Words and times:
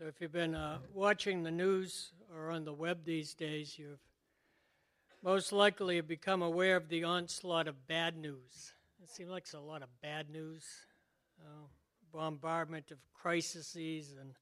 So, 0.00 0.06
if 0.06 0.18
you've 0.18 0.32
been 0.32 0.54
uh, 0.54 0.78
watching 0.94 1.42
the 1.42 1.50
news 1.50 2.12
or 2.34 2.52
on 2.52 2.64
the 2.64 2.72
web 2.72 3.04
these 3.04 3.34
days, 3.34 3.78
you've 3.78 4.00
most 5.22 5.52
likely 5.52 6.00
become 6.00 6.40
aware 6.40 6.76
of 6.76 6.88
the 6.88 7.04
onslaught 7.04 7.68
of 7.68 7.86
bad 7.86 8.16
news. 8.16 8.72
It 9.02 9.10
seems 9.10 9.28
like 9.28 9.42
it's 9.42 9.52
a 9.52 9.60
lot 9.60 9.82
of 9.82 9.90
bad 10.00 10.30
news, 10.30 10.64
uh, 11.38 11.66
bombardment 12.14 12.90
of 12.90 12.96
crises 13.12 14.16
and 14.18 14.36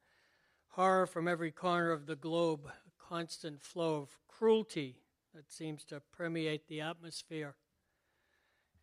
horror 0.69 1.09
from 1.09 1.27
every 1.27 1.51
corner 1.51 1.91
of 1.91 2.07
the 2.07 2.15
globe, 2.15 2.61
a 2.67 3.05
constant 3.09 3.61
flow 3.61 3.97
of 3.97 4.17
cruelty 4.29 5.01
that 5.35 5.51
seems 5.51 5.83
to 5.87 6.01
permeate 6.17 6.69
the 6.69 6.83
atmosphere, 6.83 7.57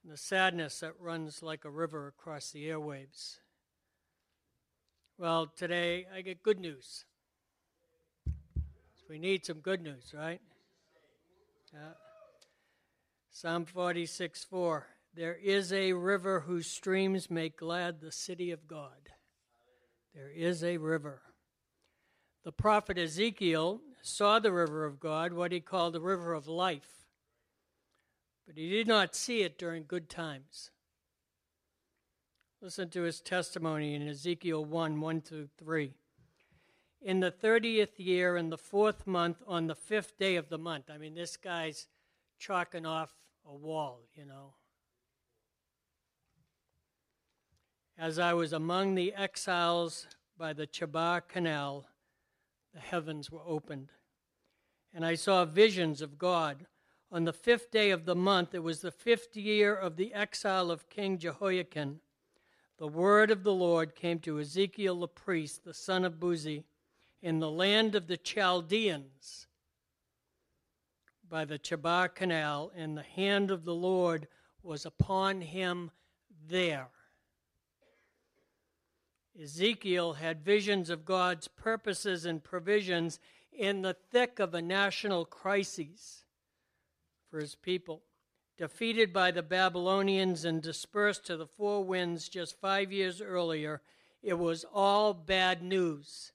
and 0.04 0.12
the 0.12 0.18
sadness 0.18 0.82
that 0.82 1.00
runs 1.00 1.42
like 1.42 1.64
a 1.64 1.70
river 1.70 2.08
across 2.08 2.52
the 2.52 2.68
airwaves. 2.68 3.38
Well, 5.18 5.50
today 5.56 6.08
I 6.14 6.20
get 6.20 6.44
good 6.44 6.60
news. 6.60 7.06
We 9.10 9.18
need 9.18 9.46
some 9.46 9.60
good 9.60 9.82
news, 9.82 10.14
right? 10.14 10.42
Yeah. 11.74 11.94
Psalm 13.32 13.64
46 13.64 14.44
4. 14.44 14.88
There 15.16 15.36
is 15.36 15.72
a 15.72 15.94
river 15.94 16.42
whose 16.42 16.68
streams 16.68 17.30
make 17.32 17.56
glad 17.56 18.02
the 18.02 18.12
city 18.12 18.52
of 18.52 18.68
God. 18.68 19.10
There 20.14 20.30
is 20.30 20.66
a 20.66 20.78
river. 20.78 21.22
The 22.44 22.52
prophet 22.52 22.98
Ezekiel 22.98 23.80
saw 24.02 24.40
the 24.40 24.52
river 24.52 24.84
of 24.84 25.00
God, 25.00 25.32
what 25.32 25.54
he 25.54 25.62
called 25.62 25.94
the 25.94 26.02
river 26.02 26.34
of 26.34 26.50
life, 26.50 27.08
but 28.46 28.58
he 28.58 28.70
did 28.70 28.88
not 28.88 29.16
see 29.16 29.44
it 29.44 29.58
during 29.58 29.86
good 29.88 30.10
times. 30.10 30.72
Listen 32.66 32.90
to 32.90 33.04
his 33.04 33.22
testimony 33.22 33.94
in 33.94 34.08
Ezekiel 34.08 34.66
1 34.66 35.00
1 35.00 35.22
through 35.22 35.50
3. 35.60 35.94
In 37.00 37.20
the 37.20 37.30
30th 37.30 38.00
year, 38.00 38.38
in 38.38 38.50
the 38.50 38.58
fourth 38.58 39.06
month, 39.06 39.44
on 39.46 39.68
the 39.68 39.76
fifth 39.76 40.18
day 40.18 40.36
of 40.36 40.50
the 40.50 40.58
month. 40.58 40.90
I 40.90 40.98
mean, 40.98 41.14
this 41.14 41.38
guy's 41.38 41.86
chalking 42.40 42.84
off 42.88 43.14
a 43.48 43.54
wall, 43.54 44.00
you 44.16 44.26
know. 44.26 44.56
As 48.00 48.18
I 48.18 48.34
was 48.34 48.52
among 48.52 48.96
the 48.96 49.14
exiles 49.14 50.08
by 50.36 50.52
the 50.52 50.66
Chebar 50.66 51.22
Canal, 51.22 51.86
the 52.74 52.80
heavens 52.80 53.30
were 53.30 53.46
opened. 53.46 53.92
And 54.92 55.06
I 55.06 55.14
saw 55.14 55.46
visions 55.46 56.02
of 56.02 56.18
God. 56.18 56.66
On 57.12 57.26
the 57.26 57.32
fifth 57.32 57.70
day 57.70 57.92
of 57.92 58.06
the 58.06 58.16
month, 58.16 58.56
it 58.56 58.64
was 58.64 58.82
the 58.82 58.90
fifth 58.90 59.38
year 59.38 59.76
of 59.76 59.98
the 59.98 60.16
exile 60.16 60.72
of 60.72 60.90
King 60.90 61.20
Jehoiakim 61.20 62.00
the 62.78 62.88
word 62.88 63.32
of 63.32 63.44
the 63.44 63.54
Lord 63.54 63.96
came 63.96 64.20
to 64.20 64.40
Ezekiel 64.40 65.00
the 65.00 65.08
priest, 65.08 65.64
the 65.64 65.74
son 65.74 66.04
of 66.04 66.20
Buzi, 66.20 66.64
in 67.22 67.40
the 67.40 67.50
land 67.50 67.96
of 67.96 68.08
the 68.08 68.18
Chaldeans 68.18 69.48
by 71.28 71.46
the 71.46 71.58
Chebar 71.58 72.10
Canal, 72.10 72.72
and 72.76 72.98
the 72.98 73.04
hand 73.04 73.50
of 73.50 73.66
the 73.66 73.74
Lord 73.74 74.28
was 74.62 74.86
upon 74.86 75.42
him 75.42 75.92
there. 76.48 76.90
Ezekiel 79.42 80.14
had 80.14 80.46
visions 80.46 80.90
of 80.90 81.06
God's 81.06 81.48
purposes 81.48 82.26
and 82.26 82.44
provisions 82.44 83.20
in 83.52 83.82
the 83.82 83.96
thick 84.12 84.40
of 84.40 84.54
a 84.54 84.62
national 84.62 85.26
crisis 85.26 86.26
for 87.30 87.40
his 87.40 87.56
people 87.56 88.04
defeated 88.58 89.12
by 89.12 89.32
the 89.32 89.44
Babylonians 89.44 90.46
and 90.46 90.62
dispersed 90.62 91.26
to 91.26 91.38
the 91.38 91.48
four 91.48 91.84
winds 91.84 92.30
just 92.30 92.60
five 92.60 92.92
years 92.92 93.22
earlier, 93.22 93.82
it 94.24 94.40
was 94.40 94.66
all 94.74 95.14
bad 95.14 95.62
news 95.62 96.32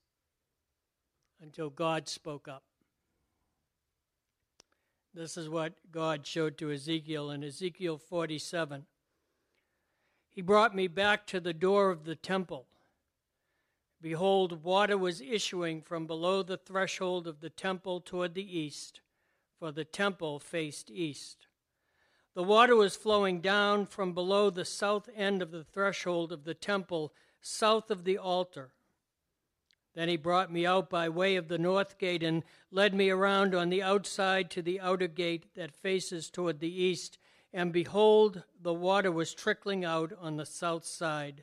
until 1.41 1.71
God 1.71 2.09
spoke 2.09 2.47
up. 2.47 2.63
This 5.13 5.37
is 5.37 5.49
what 5.49 5.73
God 5.91 6.27
showed 6.27 6.57
to 6.59 6.71
Ezekiel 6.71 7.31
in 7.31 7.43
Ezekiel 7.43 7.99
47. 7.99 8.87
He 10.29 10.43
brought 10.43 10.75
me 10.75 10.87
back 10.87 11.27
to 11.29 11.41
the 11.41 11.53
door 11.53 11.91
of 11.91 12.05
the 12.05 12.15
temple. 12.15 12.67
Behold, 14.01 14.63
water 14.63 14.97
was 14.97 15.21
issuing 15.21 15.83
from 15.83 16.07
below 16.07 16.43
the 16.43 16.57
threshold 16.57 17.27
of 17.27 17.41
the 17.41 17.51
temple 17.51 18.01
toward 18.01 18.35
the 18.35 18.59
east, 18.59 19.01
for 19.59 19.73
the 19.73 19.85
temple 19.85 20.39
faced 20.39 20.91
east. 20.91 21.49
The 22.35 22.43
water 22.45 22.77
was 22.77 22.95
flowing 22.95 23.41
down 23.41 23.87
from 23.87 24.15
below 24.15 24.51
the 24.51 24.65
south 24.65 25.09
end 25.17 25.43
of 25.43 25.51
the 25.51 25.65
threshold 25.65 26.33
of 26.33 26.45
the 26.45 26.55
temple, 26.55 27.13
south 27.41 27.91
of 27.91 28.05
the 28.05 28.19
altar. 28.19 28.73
Then 29.95 30.09
he 30.09 30.17
brought 30.17 30.53
me 30.53 30.65
out 30.65 30.89
by 30.89 31.09
way 31.09 31.35
of 31.35 31.49
the 31.49 31.59
north 31.59 31.99
gate 31.99 32.23
and 32.23 32.45
led 32.71 32.95
me 32.95 33.11
around 33.11 33.55
on 33.55 33.69
the 33.69 33.83
outside 33.83 34.49
to 34.53 34.63
the 34.63 34.79
outer 34.81 35.09
gate 35.09 35.55
that 35.57 35.75
faces 35.75 36.31
toward 36.31 36.61
the 36.61 36.73
east. 36.73 37.19
And 37.53 37.73
behold, 37.73 38.45
the 38.61 38.73
water 38.73 39.11
was 39.11 39.35
trickling 39.35 39.85
out 39.85 40.13
on 40.21 40.37
the 40.37 40.47
south 40.47 40.85
side. 40.85 41.43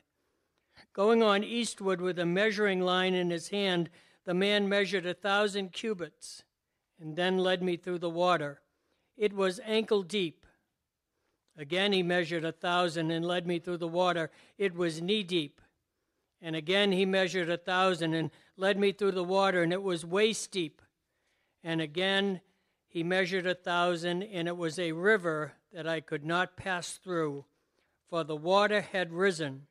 Going 0.94 1.22
on 1.22 1.44
eastward 1.44 2.00
with 2.00 2.18
a 2.18 2.24
measuring 2.24 2.80
line 2.80 3.12
in 3.12 3.30
his 3.30 3.48
hand, 3.48 3.90
the 4.24 4.32
man 4.32 4.68
measured 4.68 5.04
a 5.04 5.12
thousand 5.12 5.72
cubits 5.72 6.44
and 6.98 7.14
then 7.14 7.36
led 7.36 7.62
me 7.62 7.76
through 7.76 7.98
the 7.98 8.08
water. 8.08 8.62
It 9.18 9.34
was 9.34 9.60
ankle 9.64 10.02
deep 10.02 10.37
Again 11.58 11.92
he 11.92 12.04
measured 12.04 12.44
a 12.44 12.52
thousand 12.52 13.10
and 13.10 13.26
led 13.26 13.44
me 13.44 13.58
through 13.58 13.78
the 13.78 13.88
water. 13.88 14.30
It 14.56 14.76
was 14.76 15.02
knee 15.02 15.24
deep. 15.24 15.60
And 16.40 16.54
again 16.54 16.92
he 16.92 17.04
measured 17.04 17.50
a 17.50 17.56
thousand 17.56 18.14
and 18.14 18.30
led 18.56 18.78
me 18.78 18.92
through 18.92 19.12
the 19.12 19.24
water, 19.24 19.64
and 19.64 19.72
it 19.72 19.82
was 19.82 20.06
waist 20.06 20.52
deep. 20.52 20.80
And 21.64 21.80
again 21.80 22.40
he 22.86 23.02
measured 23.02 23.44
a 23.44 23.56
thousand, 23.56 24.22
and 24.22 24.46
it 24.46 24.56
was 24.56 24.78
a 24.78 24.92
river 24.92 25.54
that 25.72 25.86
I 25.86 26.00
could 26.00 26.24
not 26.24 26.56
pass 26.56 26.92
through, 26.92 27.44
for 28.08 28.22
the 28.22 28.36
water 28.36 28.80
had 28.80 29.12
risen. 29.12 29.66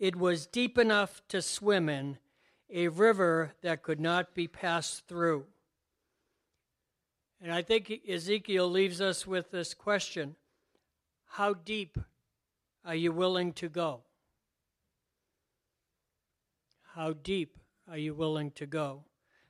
It 0.00 0.16
was 0.16 0.46
deep 0.46 0.78
enough 0.78 1.22
to 1.28 1.40
swim 1.40 1.88
in, 1.88 2.18
a 2.68 2.88
river 2.88 3.54
that 3.62 3.84
could 3.84 4.00
not 4.00 4.34
be 4.34 4.48
passed 4.48 5.06
through. 5.06 5.44
And 7.40 7.52
I 7.52 7.62
think 7.62 8.00
Ezekiel 8.08 8.68
leaves 8.68 9.00
us 9.00 9.26
with 9.28 9.52
this 9.52 9.74
question 9.74 10.34
how 11.32 11.54
deep 11.54 11.96
are 12.84 12.94
you 12.94 13.10
willing 13.10 13.54
to 13.54 13.66
go? 13.66 14.02
How 16.94 17.14
deep 17.14 17.56
are 17.90 17.96
you 17.96 18.12
willing 18.12 18.50
to 18.50 18.66
go? 18.66 19.04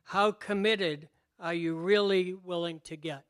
How 0.04 0.31
committed 0.31 1.09
are 1.41 1.54
you 1.54 1.75
really 1.75 2.34
willing 2.34 2.78
to 2.84 2.97
get? 2.97 3.25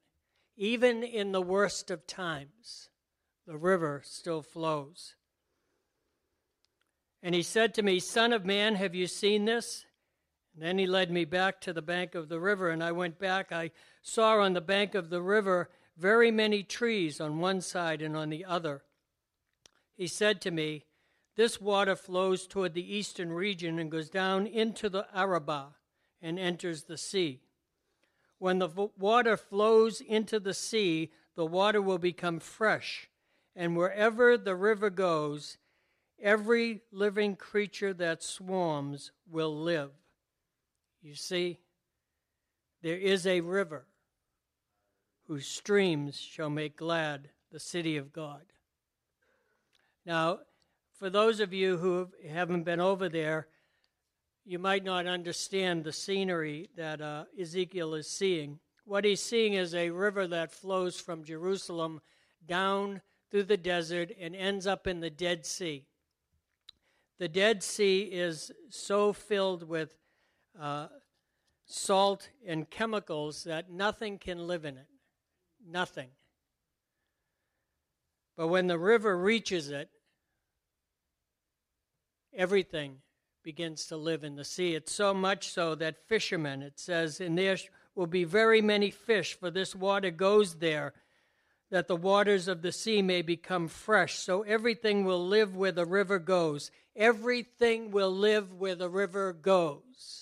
Even 0.59 1.03
in 1.03 1.33
the 1.33 1.41
worst 1.41 1.91
of 1.91 2.07
times, 2.07 2.91
the 3.47 3.57
river 3.57 4.03
still 4.05 4.43
flows. 4.43 5.15
And 7.23 7.35
he 7.35 7.43
said 7.43 7.73
to 7.75 7.83
me, 7.83 8.01
Son 8.01 8.35
of 8.35 8.45
man, 8.45 8.75
have 8.75 8.95
you 8.95 9.07
seen 9.07 9.47
this? 9.47 9.87
And 10.53 10.63
then 10.63 10.77
he 10.77 10.87
led 10.87 11.11
me 11.11 11.25
back 11.25 11.63
to 11.63 11.73
the 11.73 11.81
bank 11.81 12.15
of 12.15 12.29
the 12.29 12.39
river, 12.39 12.69
and 12.69 12.85
I 12.85 12.93
went 12.93 13.19
back. 13.19 13.51
I 13.51 13.71
saw 14.03 14.41
on 14.41 14.53
the 14.53 14.61
bank 14.61 14.95
of 14.95 15.09
the 15.09 15.23
river 15.23 15.71
very 15.97 16.31
many 16.31 16.63
trees 16.63 17.21
on 17.21 17.39
one 17.39 17.61
side 17.61 18.03
and 18.03 18.17
on 18.17 18.31
the 18.31 18.45
other. 18.45 18.83
He 19.95 20.07
said 20.07 20.41
to 20.43 20.51
me, 20.51 20.85
This 21.37 21.61
water 21.61 21.97
flows 21.97 22.47
toward 22.47 22.75
the 22.75 22.97
eastern 22.97 23.33
region 23.33 23.79
and 23.79 23.91
goes 23.91 24.09
down 24.09 24.47
into 24.47 24.89
the 24.89 25.07
Arabah 25.15 25.75
and 26.21 26.39
enters 26.39 26.85
the 26.85 26.99
sea. 26.99 27.41
When 28.39 28.59
the 28.59 28.69
water 28.99 29.37
flows 29.37 30.01
into 30.01 30.41
the 30.41 30.55
sea, 30.55 31.13
the 31.37 31.47
water 31.47 31.81
will 31.81 31.99
become 31.99 32.41
fresh, 32.41 33.09
and 33.55 33.77
wherever 33.77 34.37
the 34.37 34.57
river 34.57 34.91
goes, 34.91 35.59
every 36.21 36.83
living 36.91 37.37
creature 37.37 37.95
that 37.95 38.23
swarms 38.23 39.13
will 39.31 39.57
live. 39.57 39.91
You 41.01 41.15
see, 41.15 41.59
there 42.83 42.99
is 42.99 43.27
a 43.27 43.41
river 43.41 43.87
whose 45.33 45.47
streams 45.47 46.21
shall 46.21 46.51
make 46.51 46.77
glad 46.77 47.31
the 47.53 47.59
city 47.59 47.97
of 47.97 48.13
God. 48.13 48.43
Now, 50.05 50.41
for 50.99 51.09
those 51.09 51.41
of 51.41 51.55
you 51.55 51.79
who 51.79 52.11
haven't 52.29 52.65
been 52.65 52.81
over 52.81 53.09
there, 53.09 53.47
you 54.45 54.59
might 54.59 54.85
not 54.85 55.07
understand 55.07 55.85
the 55.85 55.93
scenery 55.93 56.69
that 56.77 57.01
uh, 57.01 57.25
Ezekiel 57.41 57.95
is 57.95 58.11
seeing. 58.11 58.59
What 58.85 59.07
he's 59.07 59.23
seeing 59.23 59.55
is 59.55 59.75
a 59.75 59.89
river 59.89 60.27
that 60.27 60.53
flows 60.53 61.01
from 61.01 61.25
Jerusalem 61.25 62.03
down 62.47 63.01
through 63.31 63.45
the 63.45 63.57
desert 63.57 64.13
and 64.21 64.37
ends 64.37 64.67
up 64.67 64.87
in 64.87 65.01
the 65.01 65.09
Dead 65.09 65.47
Sea. 65.47 65.87
The 67.19 67.29
Dead 67.29 67.63
Sea 67.63 68.03
is 68.03 68.53
so 68.69 69.15
filled 69.15 69.67
with 69.67 69.97
uh, 70.61 70.89
salt 71.65 72.29
and 72.47 72.69
chemicals 72.69 73.45
that 73.45 73.71
nothing 73.71 74.19
can 74.19 74.47
live 74.47 74.67
in 74.67 74.77
it 74.77 74.89
nothing. 75.67 76.09
But 78.37 78.49
when 78.49 78.67
the 78.67 78.79
river 78.79 79.17
reaches 79.17 79.71
it, 79.71 79.91
everything 82.35 82.97
begins 83.43 83.87
to 83.87 83.97
live 83.97 84.25
in 84.25 84.37
the 84.37 84.45
sea. 84.45 84.75
It's 84.75 84.93
so 84.93 85.13
much 85.13 85.49
so 85.49 85.75
that 85.75 86.09
fishermen, 86.09 86.63
it 86.63 86.79
says, 86.79 87.21
and 87.21 87.37
there 87.37 87.57
will 87.95 88.07
be 88.07 88.25
very 88.25 88.63
many 88.63 88.91
fish, 88.91 89.39
for 89.39 89.51
this 89.51 89.75
water 89.75 90.11
goes 90.11 90.55
there, 90.55 90.95
that 91.71 91.89
the 91.89 91.97
waters 91.97 92.49
of 92.49 92.63
the 92.63 92.73
sea 92.73 93.03
may 93.03 93.23
become 93.23 93.69
fresh. 93.69 94.19
So 94.19 94.43
everything 94.43 95.05
will 95.05 95.27
live 95.27 95.57
where 95.57 95.73
the 95.73 95.87
river 95.87 96.19
goes. 96.19 96.71
Everything 96.95 97.91
will 97.91 98.13
live 98.13 98.53
where 98.53 98.75
the 98.75 98.91
river 98.91 99.33
goes. 99.33 100.22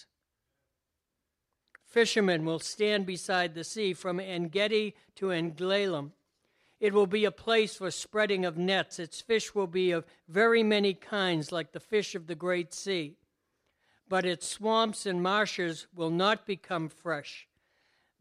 Fishermen 1.90 2.44
will 2.44 2.60
stand 2.60 3.04
beside 3.04 3.54
the 3.54 3.64
sea 3.64 3.92
from 3.92 4.20
Engedi 4.20 4.94
to 5.16 5.32
Eneglaim. 5.32 6.12
It 6.78 6.94
will 6.94 7.08
be 7.08 7.24
a 7.24 7.32
place 7.32 7.76
for 7.76 7.90
spreading 7.90 8.44
of 8.44 8.56
nets. 8.56 9.00
Its 9.00 9.20
fish 9.20 9.56
will 9.56 9.66
be 9.66 9.90
of 9.90 10.06
very 10.28 10.62
many 10.62 10.94
kinds, 10.94 11.50
like 11.50 11.72
the 11.72 11.80
fish 11.80 12.14
of 12.14 12.28
the 12.28 12.36
great 12.36 12.72
sea. 12.72 13.16
But 14.08 14.24
its 14.24 14.46
swamps 14.46 15.04
and 15.04 15.20
marshes 15.20 15.88
will 15.92 16.10
not 16.10 16.46
become 16.46 16.88
fresh. 16.88 17.48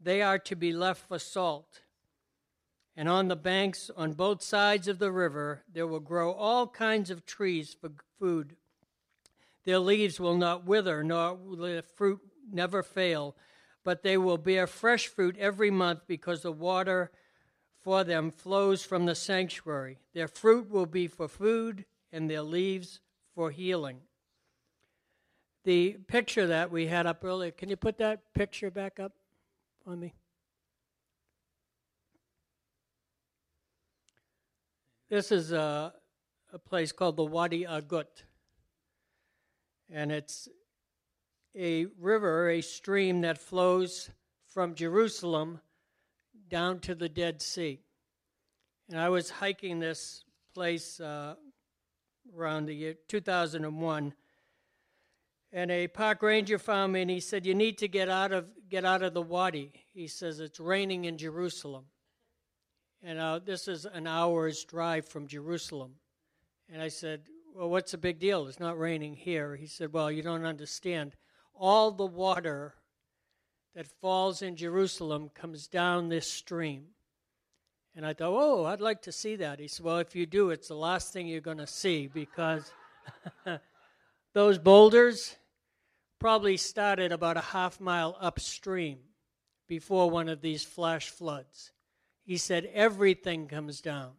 They 0.00 0.20
are 0.20 0.38
to 0.40 0.56
be 0.56 0.72
left 0.72 1.06
for 1.06 1.20
salt. 1.20 1.82
And 2.96 3.08
on 3.08 3.28
the 3.28 3.36
banks, 3.36 3.88
on 3.96 4.14
both 4.14 4.42
sides 4.42 4.88
of 4.88 4.98
the 4.98 5.12
river, 5.12 5.62
there 5.72 5.86
will 5.86 6.00
grow 6.00 6.32
all 6.32 6.66
kinds 6.66 7.08
of 7.08 7.24
trees 7.24 7.74
for 7.80 7.92
food. 8.18 8.56
Their 9.64 9.78
leaves 9.78 10.18
will 10.18 10.36
not 10.36 10.66
wither, 10.66 11.04
nor 11.04 11.34
will 11.34 11.56
their 11.56 11.82
fruit 11.82 12.20
never 12.50 12.82
fail, 12.82 13.36
but 13.84 14.02
they 14.02 14.16
will 14.16 14.38
bear 14.38 14.66
fresh 14.66 15.06
fruit 15.06 15.36
every 15.38 15.70
month 15.70 16.00
because 16.06 16.42
the 16.42 16.52
water 16.52 17.10
for 17.82 18.04
them 18.04 18.30
flows 18.30 18.84
from 18.84 19.06
the 19.06 19.14
sanctuary. 19.14 19.98
Their 20.12 20.28
fruit 20.28 20.70
will 20.70 20.86
be 20.86 21.06
for 21.06 21.28
food, 21.28 21.86
and 22.12 22.30
their 22.30 22.42
leaves 22.42 23.00
for 23.34 23.50
healing. 23.50 24.00
The 25.64 25.96
picture 26.06 26.46
that 26.46 26.70
we 26.70 26.86
had 26.86 27.06
up 27.06 27.24
earlier, 27.24 27.50
can 27.50 27.68
you 27.68 27.76
put 27.76 27.98
that 27.98 28.34
picture 28.34 28.70
back 28.70 28.98
up 28.98 29.12
on 29.86 30.00
me? 30.00 30.14
This 35.08 35.32
is 35.32 35.52
a, 35.52 35.92
a 36.52 36.58
place 36.58 36.92
called 36.92 37.16
the 37.16 37.24
Wadi 37.24 37.64
Agut. 37.64 38.24
And 39.90 40.12
it's 40.12 40.48
a 41.56 41.86
river, 41.98 42.50
a 42.50 42.60
stream 42.60 43.22
that 43.22 43.38
flows 43.38 44.10
from 44.46 44.74
Jerusalem 44.74 45.60
down 46.48 46.80
to 46.80 46.94
the 46.94 47.08
Dead 47.08 47.40
Sea. 47.42 47.80
And 48.88 48.98
I 48.98 49.08
was 49.08 49.30
hiking 49.30 49.78
this 49.78 50.24
place 50.52 51.00
uh, 51.00 51.34
around 52.36 52.66
the 52.66 52.74
year 52.74 52.94
2001, 53.08 54.14
and 55.52 55.70
a 55.70 55.88
park 55.88 56.22
ranger 56.22 56.58
found 56.58 56.92
me 56.92 57.02
and 57.02 57.10
he 57.10 57.20
said, 57.20 57.46
"You 57.46 57.54
need 57.54 57.78
to 57.78 57.88
get 57.88 58.08
out 58.08 58.32
of 58.32 58.46
get 58.68 58.84
out 58.84 59.02
of 59.02 59.14
the 59.14 59.22
wadi." 59.22 59.72
He 59.92 60.08
says 60.08 60.40
it's 60.40 60.60
raining 60.60 61.04
in 61.04 61.18
Jerusalem, 61.18 61.86
and 63.02 63.18
uh, 63.18 63.40
this 63.44 63.68
is 63.68 63.84
an 63.84 64.06
hour's 64.06 64.64
drive 64.64 65.06
from 65.06 65.26
Jerusalem. 65.26 65.94
And 66.68 66.82
I 66.82 66.88
said, 66.88 67.22
"Well, 67.54 67.70
what's 67.70 67.92
the 67.92 67.98
big 67.98 68.18
deal? 68.18 68.46
It's 68.48 68.60
not 68.60 68.78
raining 68.78 69.14
here." 69.14 69.56
He 69.56 69.66
said, 69.66 69.92
"Well, 69.92 70.10
you 70.10 70.22
don't 70.22 70.44
understand. 70.44 71.16
All 71.62 71.90
the 71.90 72.06
water 72.06 72.74
that 73.74 73.86
falls 73.86 74.40
in 74.40 74.56
Jerusalem 74.56 75.30
comes 75.34 75.68
down 75.68 76.08
this 76.08 76.26
stream. 76.26 76.86
And 77.94 78.06
I 78.06 78.14
thought, 78.14 78.32
oh, 78.32 78.64
I'd 78.64 78.80
like 78.80 79.02
to 79.02 79.12
see 79.12 79.36
that. 79.36 79.60
He 79.60 79.68
said, 79.68 79.84
well, 79.84 79.98
if 79.98 80.16
you 80.16 80.24
do, 80.24 80.50
it's 80.50 80.68
the 80.68 80.74
last 80.74 81.12
thing 81.12 81.28
you're 81.28 81.42
going 81.42 81.58
to 81.58 81.66
see 81.66 82.06
because 82.06 82.72
those 84.32 84.58
boulders 84.58 85.36
probably 86.18 86.56
started 86.56 87.12
about 87.12 87.36
a 87.36 87.42
half 87.42 87.78
mile 87.78 88.16
upstream 88.18 89.00
before 89.68 90.08
one 90.08 90.30
of 90.30 90.40
these 90.40 90.64
flash 90.64 91.10
floods. 91.10 91.72
He 92.24 92.38
said, 92.38 92.70
everything 92.72 93.48
comes 93.48 93.82
down. 93.82 94.12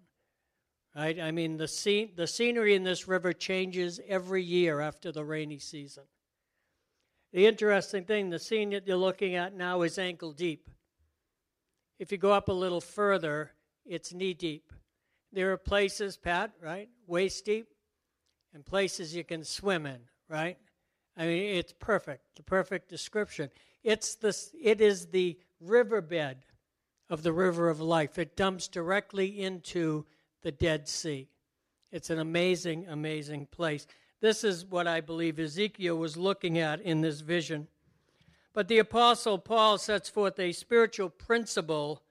Right? 0.95 1.19
I 1.19 1.31
mean, 1.31 1.57
the, 1.57 1.67
scene, 1.67 2.11
the 2.15 2.27
scenery 2.27 2.75
in 2.75 2.83
this 2.83 3.07
river 3.07 3.33
changes 3.33 3.99
every 4.07 4.43
year 4.43 4.79
after 4.79 5.11
the 5.11 5.25
rainy 5.25 5.57
season. 5.57 6.03
The 7.33 7.45
interesting 7.45 8.03
thing, 8.03 8.29
the 8.29 8.39
scene 8.39 8.71
that 8.71 8.85
you're 8.85 8.97
looking 8.97 9.35
at 9.35 9.55
now 9.55 9.83
is 9.83 9.97
ankle 9.97 10.33
deep. 10.33 10.69
If 11.97 12.11
you 12.11 12.17
go 12.17 12.33
up 12.33 12.49
a 12.49 12.53
little 12.53 12.81
further, 12.81 13.51
it's 13.85 14.13
knee 14.13 14.33
deep. 14.33 14.73
There 15.31 15.53
are 15.53 15.57
places, 15.57 16.17
Pat, 16.17 16.51
right, 16.61 16.89
waist 17.07 17.45
deep, 17.45 17.67
and 18.53 18.65
places 18.65 19.15
you 19.15 19.23
can 19.23 19.45
swim 19.45 19.85
in, 19.85 19.99
right? 20.27 20.57
I 21.15 21.25
mean, 21.25 21.55
it's 21.55 21.73
perfect, 21.79 22.23
the 22.35 22.43
perfect 22.43 22.89
description. 22.89 23.49
It's 23.83 24.15
the, 24.15 24.37
it 24.61 24.81
is 24.81 25.07
the 25.07 25.37
riverbed 25.61 26.37
of 27.09 27.23
the 27.23 27.33
river 27.33 27.69
of 27.69 27.79
life. 27.79 28.17
It 28.17 28.35
dumps 28.35 28.67
directly 28.67 29.41
into 29.41 30.05
the 30.41 30.51
Dead 30.51 30.87
Sea. 30.87 31.29
It's 31.91 32.09
an 32.09 32.19
amazing, 32.19 32.87
amazing 32.87 33.47
place. 33.47 33.85
This 34.21 34.44
is 34.44 34.65
what 34.65 34.88
I 34.88 35.01
believe 35.01 35.39
Ezekiel 35.39 35.97
was 35.97 36.15
looking 36.15 36.59
at 36.59 36.79
in 36.79 37.01
this 37.01 37.21
vision. 37.21 37.68
But 38.53 38.68
the 38.68 38.77
Apostle 38.77 39.39
Paul 39.39 39.79
sets 39.79 40.09
forth 40.09 40.39
a 40.39 40.51
spiritual 40.51 41.09
principle 41.09 42.03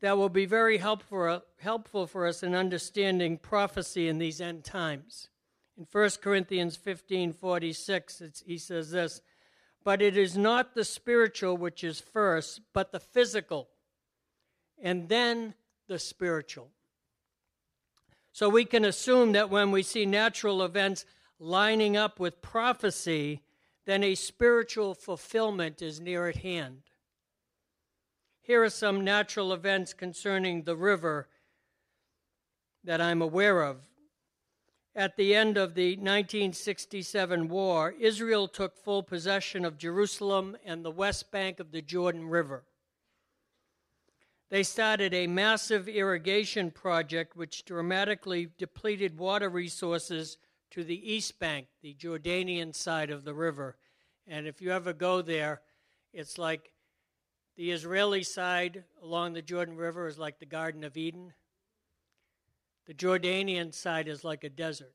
that 0.00 0.18
will 0.18 0.28
be 0.28 0.44
very 0.44 0.76
helpful, 0.76 1.42
helpful 1.58 2.06
for 2.06 2.26
us 2.26 2.42
in 2.42 2.54
understanding 2.54 3.38
prophecy 3.38 4.08
in 4.08 4.18
these 4.18 4.42
end 4.42 4.62
times. 4.62 5.28
In 5.78 5.86
1 5.90 6.10
Corinthians 6.22 6.76
15 6.76 7.32
46, 7.32 8.42
he 8.44 8.58
says 8.58 8.90
this 8.90 9.22
But 9.84 10.02
it 10.02 10.18
is 10.18 10.36
not 10.36 10.74
the 10.74 10.84
spiritual 10.84 11.56
which 11.56 11.82
is 11.82 11.98
first, 11.98 12.60
but 12.74 12.92
the 12.92 13.00
physical, 13.00 13.68
and 14.82 15.08
then 15.08 15.54
the 15.86 15.98
spiritual. 15.98 16.68
So 18.32 18.50
we 18.50 18.66
can 18.66 18.84
assume 18.84 19.32
that 19.32 19.50
when 19.50 19.70
we 19.70 19.82
see 19.82 20.04
natural 20.04 20.62
events 20.62 21.06
lining 21.38 21.96
up 21.96 22.18
with 22.18 22.42
prophecy, 22.42 23.42
then 23.86 24.02
a 24.02 24.14
spiritual 24.14 24.94
fulfillment 24.94 25.80
is 25.80 26.00
near 26.00 26.28
at 26.28 26.36
hand. 26.36 26.82
Here 28.42 28.62
are 28.62 28.70
some 28.70 29.04
natural 29.04 29.52
events 29.52 29.92
concerning 29.92 30.62
the 30.62 30.76
river 30.76 31.28
that 32.84 33.00
I'm 33.00 33.20
aware 33.20 33.62
of. 33.62 33.86
At 34.94 35.16
the 35.16 35.34
end 35.34 35.56
of 35.56 35.74
the 35.74 35.90
1967 35.90 37.48
war, 37.48 37.94
Israel 38.00 38.48
took 38.48 38.76
full 38.76 39.02
possession 39.02 39.64
of 39.64 39.78
Jerusalem 39.78 40.56
and 40.64 40.84
the 40.84 40.90
west 40.90 41.30
bank 41.30 41.60
of 41.60 41.70
the 41.70 41.82
Jordan 41.82 42.28
River. 42.28 42.64
They 44.50 44.62
started 44.62 45.12
a 45.12 45.26
massive 45.26 45.88
irrigation 45.88 46.70
project 46.70 47.36
which 47.36 47.64
dramatically 47.64 48.48
depleted 48.56 49.18
water 49.18 49.50
resources 49.50 50.38
to 50.78 50.84
the 50.84 51.12
east 51.12 51.40
bank, 51.40 51.66
the 51.82 51.92
Jordanian 51.92 52.72
side 52.72 53.10
of 53.10 53.24
the 53.24 53.34
river. 53.34 53.76
And 54.28 54.46
if 54.46 54.62
you 54.62 54.70
ever 54.70 54.92
go 54.92 55.22
there, 55.22 55.60
it's 56.12 56.38
like 56.38 56.70
the 57.56 57.72
Israeli 57.72 58.22
side 58.22 58.84
along 59.02 59.32
the 59.32 59.42
Jordan 59.42 59.76
River 59.76 60.06
is 60.06 60.20
like 60.20 60.38
the 60.38 60.46
Garden 60.46 60.84
of 60.84 60.96
Eden. 60.96 61.32
The 62.86 62.94
Jordanian 62.94 63.74
side 63.74 64.06
is 64.06 64.22
like 64.22 64.44
a 64.44 64.48
desert. 64.48 64.94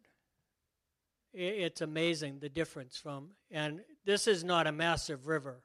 It's 1.34 1.82
amazing 1.82 2.40
the 2.40 2.48
difference 2.48 2.96
from, 2.96 3.32
and 3.52 3.82
this 4.06 4.26
is 4.26 4.42
not 4.42 4.68
a 4.68 4.72
massive 4.72 5.28
river. 5.28 5.64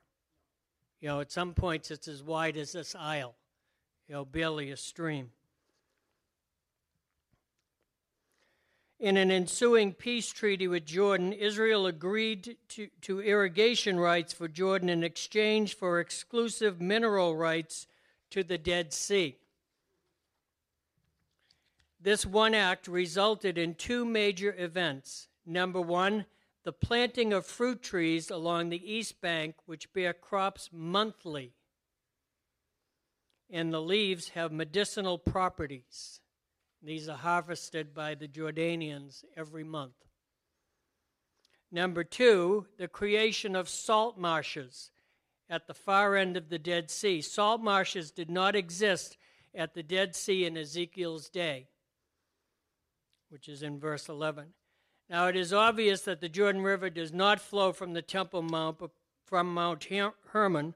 You 1.01 1.11
know, 1.11 1.21
at 1.21 1.31
some 1.31 1.55
points 1.55 1.93
it's 1.93 2.09
as 2.09 2.25
wide 2.25 2.57
as 2.57 2.73
this 2.73 2.97
aisle, 2.97 3.37
you 4.09 4.17
know, 4.17 4.25
barely 4.25 4.73
a 4.73 4.77
stream. 4.77 5.31
In 9.01 9.17
an 9.17 9.31
ensuing 9.31 9.93
peace 9.93 10.33
treaty 10.33 10.67
with 10.67 10.85
Jordan, 10.85 11.33
Israel 11.33 11.87
agreed 11.87 12.57
to, 12.71 12.89
to 13.03 13.21
irrigation 13.21 14.01
rights 14.01 14.33
for 14.33 14.49
Jordan 14.49 14.89
in 14.89 15.05
exchange 15.05 15.77
for 15.77 16.01
exclusive 16.01 16.81
mineral 16.81 17.37
rights 17.37 17.87
to 18.31 18.43
the 18.43 18.59
Dead 18.59 18.93
Sea. 18.93 19.37
This 22.01 22.27
one 22.27 22.55
act 22.55 22.89
resulted 22.89 23.57
in 23.57 23.77
two 23.77 24.05
major 24.05 24.53
events. 24.59 25.29
Number 25.47 25.81
one, 25.81 26.27
the 26.65 26.73
planting 26.73 27.33
of 27.33 27.47
fruit 27.47 27.83
trees 27.83 28.31
along 28.31 28.69
the 28.69 28.93
east 28.93 29.21
bank, 29.21 29.55
which 29.65 29.93
bear 29.93 30.13
crops 30.13 30.71
monthly, 30.73 31.53
and 33.49 33.73
the 33.73 33.81
leaves 33.81 34.31
have 34.31 34.51
medicinal 34.51 35.19
properties. 35.19 36.21
These 36.83 37.09
are 37.09 37.17
harvested 37.17 37.93
by 37.95 38.15
the 38.15 38.29
Jordanians 38.29 39.25
every 39.37 39.65
month. 39.65 39.95
Number 41.71 42.05
two, 42.05 42.67
the 42.79 42.89
creation 42.89 43.55
of 43.55 43.69
salt 43.69 44.17
marshes 44.17 44.91
at 45.51 45.67
the 45.67 45.75
far 45.75 46.17
end 46.17 46.37
of 46.37 46.49
the 46.49 46.59
Dead 46.59 46.91
Sea. 46.91 47.21
Salt 47.21 47.61
marshes 47.61 48.11
did 48.11 48.31
not 48.31 48.55
exist 48.55 49.17
at 49.55 49.75
the 49.75 49.83
Dead 49.83 50.15
Sea 50.15 50.45
in 50.45 50.57
Ezekiel's 50.57 51.29
day, 51.29 51.69
which 53.29 53.49
is 53.49 53.63
in 53.63 53.79
verse 53.79 54.09
11. 54.09 54.55
Now, 55.11 55.27
it 55.27 55.37
is 55.37 55.53
obvious 55.53 56.03
that 56.03 56.21
the 56.21 56.29
Jordan 56.29 56.63
River 56.63 56.91
does 56.91 57.13
not 57.13 57.41
flow 57.41 57.73
from 57.73 57.95
the 57.95 58.03
Temple 58.03 58.43
Mount, 58.43 58.79
but 58.79 58.91
from 59.25 59.53
Mount 59.53 59.89
Hermon, 60.29 60.75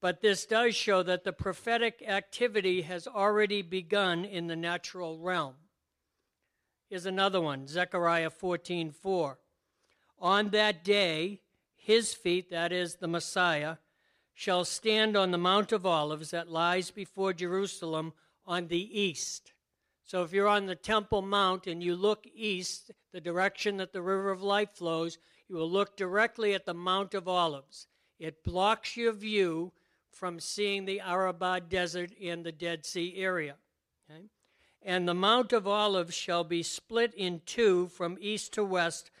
but 0.00 0.20
this 0.20 0.46
does 0.46 0.74
show 0.76 1.02
that 1.02 1.24
the 1.24 1.32
prophetic 1.32 2.02
activity 2.06 2.82
has 2.82 3.06
already 3.06 3.62
begun 3.62 4.24
in 4.24 4.46
the 4.46 4.56
natural 4.56 5.18
realm. 5.18 5.54
Here's 6.88 7.06
another 7.06 7.40
one, 7.40 7.66
Zechariah 7.66 8.30
14:4. 8.30 8.92
4. 8.94 9.38
On 10.20 10.50
that 10.50 10.84
day, 10.84 11.42
his 11.74 12.14
feet, 12.14 12.50
that 12.50 12.72
is 12.72 12.96
the 12.96 13.08
Messiah, 13.08 13.76
shall 14.34 14.64
stand 14.64 15.16
on 15.16 15.30
the 15.30 15.38
Mount 15.38 15.72
of 15.72 15.84
Olives 15.84 16.30
that 16.30 16.48
lies 16.48 16.90
before 16.90 17.32
Jerusalem 17.32 18.14
on 18.46 18.68
the 18.68 19.00
east. 19.00 19.52
So 20.04 20.22
if 20.22 20.32
you're 20.32 20.48
on 20.48 20.66
the 20.66 20.76
Temple 20.76 21.22
Mount 21.22 21.66
and 21.66 21.82
you 21.82 21.94
look 21.94 22.26
east, 22.32 22.90
the 23.12 23.20
direction 23.20 23.76
that 23.76 23.92
the 23.92 24.00
river 24.00 24.30
of 24.30 24.42
life 24.42 24.70
flows, 24.70 25.18
you 25.48 25.56
will 25.56 25.70
look 25.70 25.96
directly 25.96 26.54
at 26.54 26.64
the 26.64 26.72
Mount 26.72 27.14
of 27.14 27.28
Olives. 27.28 27.86
It 28.18 28.42
blocks 28.42 28.96
your 28.96 29.12
view 29.12 29.72
from 30.18 30.40
seeing 30.40 30.84
the 30.84 31.00
Arabah 31.00 31.60
Desert 31.60 32.10
in 32.18 32.42
the 32.42 32.50
Dead 32.50 32.84
Sea 32.84 33.14
area. 33.16 33.54
Okay? 34.10 34.24
And 34.82 35.06
the 35.06 35.14
Mount 35.14 35.52
of 35.52 35.68
Olives 35.68 36.14
shall 36.14 36.42
be 36.42 36.64
split 36.64 37.14
in 37.14 37.40
two 37.46 37.86
from 37.86 38.18
east 38.20 38.52
to 38.54 38.64
west 38.64 39.12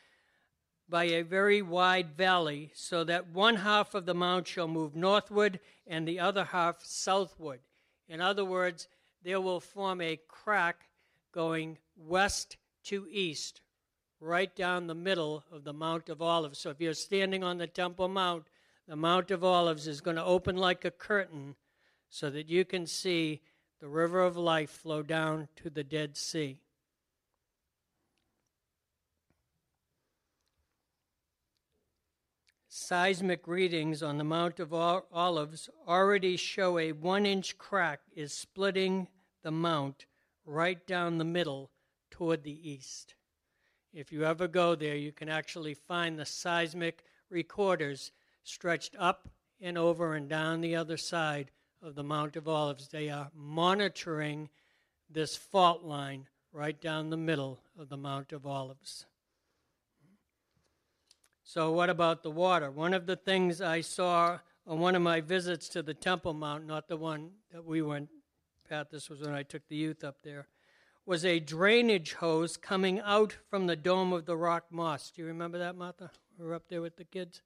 by 0.88 1.04
a 1.04 1.22
very 1.22 1.62
wide 1.62 2.16
valley, 2.16 2.72
so 2.74 3.04
that 3.04 3.28
one 3.28 3.56
half 3.56 3.94
of 3.94 4.06
the 4.06 4.14
mount 4.14 4.48
shall 4.48 4.66
move 4.66 4.96
northward 4.96 5.60
and 5.86 6.08
the 6.08 6.18
other 6.18 6.44
half 6.44 6.82
southward. 6.82 7.60
In 8.08 8.20
other 8.20 8.44
words, 8.44 8.88
there 9.22 9.40
will 9.40 9.60
form 9.60 10.00
a 10.00 10.18
crack 10.28 10.88
going 11.30 11.78
west 11.94 12.56
to 12.84 13.06
east, 13.10 13.60
right 14.18 14.54
down 14.56 14.86
the 14.86 14.94
middle 14.94 15.44
of 15.52 15.62
the 15.62 15.74
Mount 15.74 16.08
of 16.08 16.22
Olives. 16.22 16.58
So 16.58 16.70
if 16.70 16.80
you're 16.80 16.94
standing 16.94 17.44
on 17.44 17.58
the 17.58 17.66
Temple 17.66 18.08
Mount, 18.08 18.46
the 18.88 18.96
Mount 18.96 19.30
of 19.30 19.44
Olives 19.44 19.86
is 19.86 20.00
going 20.00 20.16
to 20.16 20.24
open 20.24 20.56
like 20.56 20.82
a 20.86 20.90
curtain 20.90 21.54
so 22.08 22.30
that 22.30 22.48
you 22.48 22.64
can 22.64 22.86
see 22.86 23.42
the 23.80 23.88
river 23.88 24.22
of 24.22 24.34
life 24.34 24.70
flow 24.70 25.02
down 25.02 25.48
to 25.56 25.68
the 25.68 25.84
Dead 25.84 26.16
Sea. 26.16 26.62
Seismic 32.66 33.46
readings 33.46 34.02
on 34.02 34.16
the 34.16 34.24
Mount 34.24 34.58
of 34.58 34.72
Olives 34.72 35.68
already 35.86 36.38
show 36.38 36.78
a 36.78 36.92
one 36.92 37.26
inch 37.26 37.58
crack 37.58 38.00
is 38.16 38.32
splitting 38.32 39.06
the 39.42 39.50
mount 39.50 40.06
right 40.46 40.86
down 40.86 41.18
the 41.18 41.24
middle 41.24 41.70
toward 42.10 42.42
the 42.42 42.70
east. 42.70 43.16
If 43.92 44.12
you 44.12 44.24
ever 44.24 44.48
go 44.48 44.74
there, 44.74 44.96
you 44.96 45.12
can 45.12 45.28
actually 45.28 45.74
find 45.74 46.18
the 46.18 46.24
seismic 46.24 47.04
recorders 47.28 48.12
stretched 48.48 48.96
up 48.98 49.28
and 49.60 49.76
over 49.76 50.14
and 50.14 50.28
down 50.28 50.60
the 50.60 50.76
other 50.76 50.96
side 50.96 51.50
of 51.82 51.94
the 51.94 52.02
Mount 52.02 52.36
of 52.36 52.48
Olives. 52.48 52.88
They 52.88 53.10
are 53.10 53.30
monitoring 53.34 54.48
this 55.10 55.36
fault 55.36 55.84
line 55.84 56.26
right 56.52 56.80
down 56.80 57.10
the 57.10 57.16
middle 57.16 57.60
of 57.78 57.88
the 57.88 57.96
Mount 57.96 58.32
of 58.32 58.46
Olives. 58.46 59.06
So, 61.44 61.72
what 61.72 61.90
about 61.90 62.22
the 62.22 62.30
water? 62.30 62.70
One 62.70 62.94
of 62.94 63.06
the 63.06 63.16
things 63.16 63.60
I 63.60 63.80
saw 63.80 64.38
on 64.66 64.80
one 64.80 64.94
of 64.94 65.02
my 65.02 65.20
visits 65.20 65.68
to 65.70 65.82
the 65.82 65.94
Temple 65.94 66.34
Mount, 66.34 66.66
not 66.66 66.88
the 66.88 66.96
one 66.96 67.30
that 67.52 67.64
we 67.64 67.80
went, 67.80 68.08
Pat, 68.68 68.90
this 68.90 69.08
was 69.08 69.20
when 69.20 69.34
I 69.34 69.42
took 69.42 69.66
the 69.68 69.76
youth 69.76 70.04
up 70.04 70.16
there, 70.22 70.46
was 71.06 71.24
a 71.24 71.40
drainage 71.40 72.14
hose 72.14 72.58
coming 72.58 73.00
out 73.00 73.36
from 73.48 73.66
the 73.66 73.76
dome 73.76 74.12
of 74.12 74.26
the 74.26 74.36
rock 74.36 74.66
mosque. 74.70 75.14
Do 75.14 75.22
you 75.22 75.28
remember 75.28 75.58
that, 75.58 75.74
Martha? 75.74 76.10
We 76.38 76.44
were 76.44 76.54
up 76.54 76.68
there 76.68 76.82
with 76.82 76.96
the 76.96 77.04
kids 77.04 77.40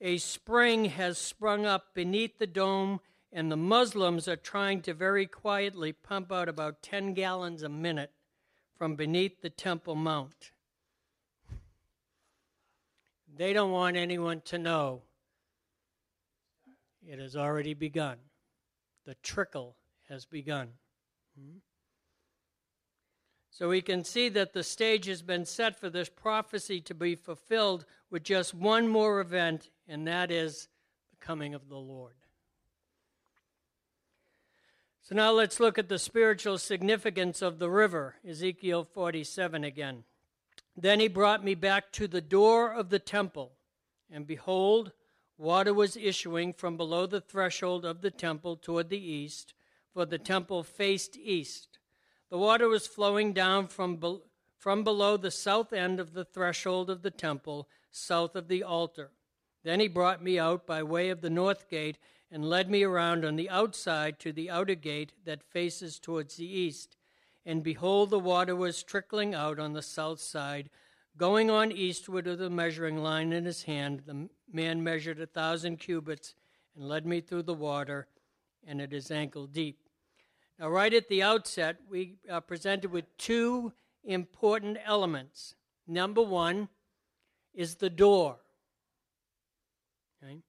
a 0.00 0.18
spring 0.18 0.86
has 0.86 1.18
sprung 1.18 1.66
up 1.66 1.94
beneath 1.94 2.38
the 2.38 2.46
dome, 2.46 3.00
and 3.32 3.50
the 3.50 3.56
Muslims 3.56 4.26
are 4.26 4.36
trying 4.36 4.80
to 4.82 4.94
very 4.94 5.26
quietly 5.26 5.92
pump 5.92 6.32
out 6.32 6.48
about 6.48 6.82
10 6.82 7.14
gallons 7.14 7.62
a 7.62 7.68
minute 7.68 8.12
from 8.76 8.96
beneath 8.96 9.42
the 9.42 9.50
Temple 9.50 9.94
Mount. 9.94 10.52
They 13.36 13.52
don't 13.52 13.70
want 13.70 13.96
anyone 13.96 14.40
to 14.46 14.58
know. 14.58 15.02
It 17.06 17.18
has 17.18 17.36
already 17.36 17.74
begun. 17.74 18.18
The 19.04 19.14
trickle 19.16 19.76
has 20.08 20.24
begun. 20.24 20.68
Hmm? 21.38 21.58
So 23.50 23.68
we 23.68 23.82
can 23.82 24.04
see 24.04 24.28
that 24.30 24.52
the 24.52 24.62
stage 24.62 25.06
has 25.06 25.22
been 25.22 25.44
set 25.44 25.78
for 25.78 25.90
this 25.90 26.08
prophecy 26.08 26.80
to 26.82 26.94
be 26.94 27.14
fulfilled 27.14 27.84
with 28.10 28.22
just 28.22 28.54
one 28.54 28.86
more 28.86 29.20
event, 29.20 29.70
and 29.88 30.06
that 30.06 30.30
is 30.30 30.68
the 31.10 31.24
coming 31.24 31.52
of 31.52 31.68
the 31.68 31.76
Lord. 31.76 32.14
So 35.02 35.16
now 35.16 35.32
let's 35.32 35.58
look 35.58 35.76
at 35.76 35.88
the 35.88 35.98
spiritual 35.98 36.56
significance 36.58 37.42
of 37.42 37.58
the 37.58 37.68
river, 37.68 38.14
Ezekiel 38.24 38.84
47 38.84 39.64
again. 39.64 40.04
Then 40.76 41.00
he 41.00 41.08
brought 41.08 41.44
me 41.44 41.56
back 41.56 41.90
to 41.92 42.06
the 42.06 42.20
door 42.20 42.72
of 42.72 42.90
the 42.90 43.00
temple, 43.00 43.52
and 44.08 44.24
behold, 44.24 44.92
water 45.36 45.74
was 45.74 45.96
issuing 45.96 46.52
from 46.52 46.76
below 46.76 47.06
the 47.06 47.20
threshold 47.20 47.84
of 47.84 48.00
the 48.00 48.12
temple 48.12 48.54
toward 48.56 48.88
the 48.88 49.04
east, 49.04 49.52
for 49.92 50.06
the 50.06 50.18
temple 50.18 50.62
faced 50.62 51.16
east. 51.16 51.79
The 52.30 52.38
water 52.38 52.68
was 52.68 52.86
flowing 52.86 53.32
down 53.32 53.66
from, 53.66 53.96
be- 53.96 54.20
from 54.56 54.84
below 54.84 55.16
the 55.16 55.30
south 55.30 55.72
end 55.72 55.98
of 55.98 56.14
the 56.14 56.24
threshold 56.24 56.88
of 56.88 57.02
the 57.02 57.10
temple, 57.10 57.68
south 57.90 58.36
of 58.36 58.48
the 58.48 58.62
altar. 58.62 59.10
Then 59.64 59.80
he 59.80 59.88
brought 59.88 60.22
me 60.22 60.38
out 60.38 60.66
by 60.66 60.82
way 60.82 61.10
of 61.10 61.20
the 61.20 61.30
north 61.30 61.68
gate 61.68 61.98
and 62.30 62.48
led 62.48 62.70
me 62.70 62.84
around 62.84 63.24
on 63.24 63.36
the 63.36 63.50
outside 63.50 64.20
to 64.20 64.32
the 64.32 64.48
outer 64.48 64.76
gate 64.76 65.12
that 65.24 65.42
faces 65.42 65.98
towards 65.98 66.36
the 66.36 66.46
east. 66.46 66.96
And 67.44 67.62
behold, 67.62 68.10
the 68.10 68.20
water 68.20 68.54
was 68.54 68.82
trickling 68.82 69.34
out 69.34 69.58
on 69.58 69.72
the 69.72 69.82
south 69.82 70.20
side. 70.20 70.70
Going 71.16 71.50
on 71.50 71.72
eastward 71.72 72.26
with 72.26 72.40
a 72.40 72.48
measuring 72.48 72.98
line 72.98 73.32
in 73.32 73.44
his 73.44 73.64
hand, 73.64 74.02
the 74.06 74.28
man 74.52 74.84
measured 74.84 75.20
a 75.20 75.26
thousand 75.26 75.78
cubits 75.78 76.34
and 76.76 76.88
led 76.88 77.04
me 77.04 77.20
through 77.20 77.42
the 77.42 77.54
water, 77.54 78.06
and 78.64 78.80
it 78.80 78.92
is 78.92 79.10
ankle 79.10 79.46
deep. 79.46 79.89
Now, 80.60 80.68
right 80.68 80.92
at 80.92 81.08
the 81.08 81.22
outset, 81.22 81.78
we 81.88 82.16
are 82.30 82.42
presented 82.42 82.92
with 82.92 83.16
two 83.16 83.72
important 84.04 84.76
elements. 84.84 85.54
Number 85.86 86.20
one 86.20 86.68
is 87.54 87.76
the 87.76 87.88
door. 87.88 88.36
Okay? 90.22 90.42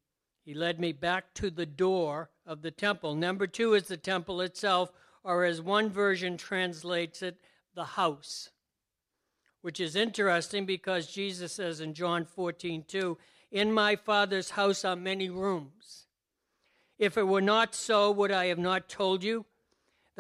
He 0.44 0.54
led 0.54 0.82
me 0.82 0.92
back 0.92 1.34
to 1.36 1.50
the 1.50 1.66
door 1.66 2.30
of 2.46 2.62
the 2.62 2.72
temple. 2.72 3.16
Number 3.16 3.48
two 3.48 3.74
is 3.74 3.88
the 3.88 3.96
temple 3.96 4.42
itself, 4.42 4.92
or 5.24 5.46
as 5.46 5.62
one 5.62 5.90
version 5.90 6.36
translates 6.36 7.22
it, 7.22 7.40
the 7.74 7.86
house, 7.86 8.50
which 9.62 9.80
is 9.80 9.96
interesting 9.96 10.66
because 10.66 11.08
Jesus 11.08 11.54
says 11.54 11.80
in 11.80 11.94
John 11.94 12.26
14, 12.26 12.84
2, 12.86 13.18
In 13.50 13.72
my 13.72 13.96
Father's 13.96 14.50
house 14.50 14.84
are 14.84 14.98
many 14.98 15.30
rooms. 15.30 16.08
If 17.00 17.18
it 17.18 17.28
were 17.28 17.40
not 17.40 17.74
so, 17.74 18.12
would 18.12 18.32
I 18.32 18.48
have 18.48 18.60
not 18.60 18.90
told 18.90 19.24
you? 19.24 19.46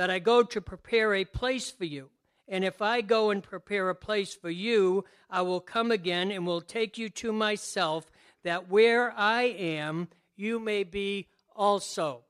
That 0.02 0.10
I 0.10 0.18
go 0.18 0.42
to 0.42 0.60
prepare 0.60 1.14
a 1.14 1.26
place 1.26 1.70
for 1.70 1.86
you. 1.86 2.10
And 2.48 2.66
if 2.66 2.82
I 2.82 3.02
go 3.02 3.30
and 3.30 3.44
prepare 3.44 3.88
a 3.88 3.94
place 3.94 4.34
for 4.34 4.50
you, 4.50 5.06
I 5.30 5.44
will 5.44 5.60
come 5.60 5.92
again 5.92 6.32
and 6.32 6.44
will 6.44 6.60
take 6.60 6.98
you 6.98 7.08
to 7.10 7.32
myself, 7.32 8.10
that 8.44 8.68
where 8.68 9.14
I 9.16 9.44
am, 9.44 10.08
you 10.36 10.60
may 10.60 10.84
be 10.84 11.28
also. 11.56 12.24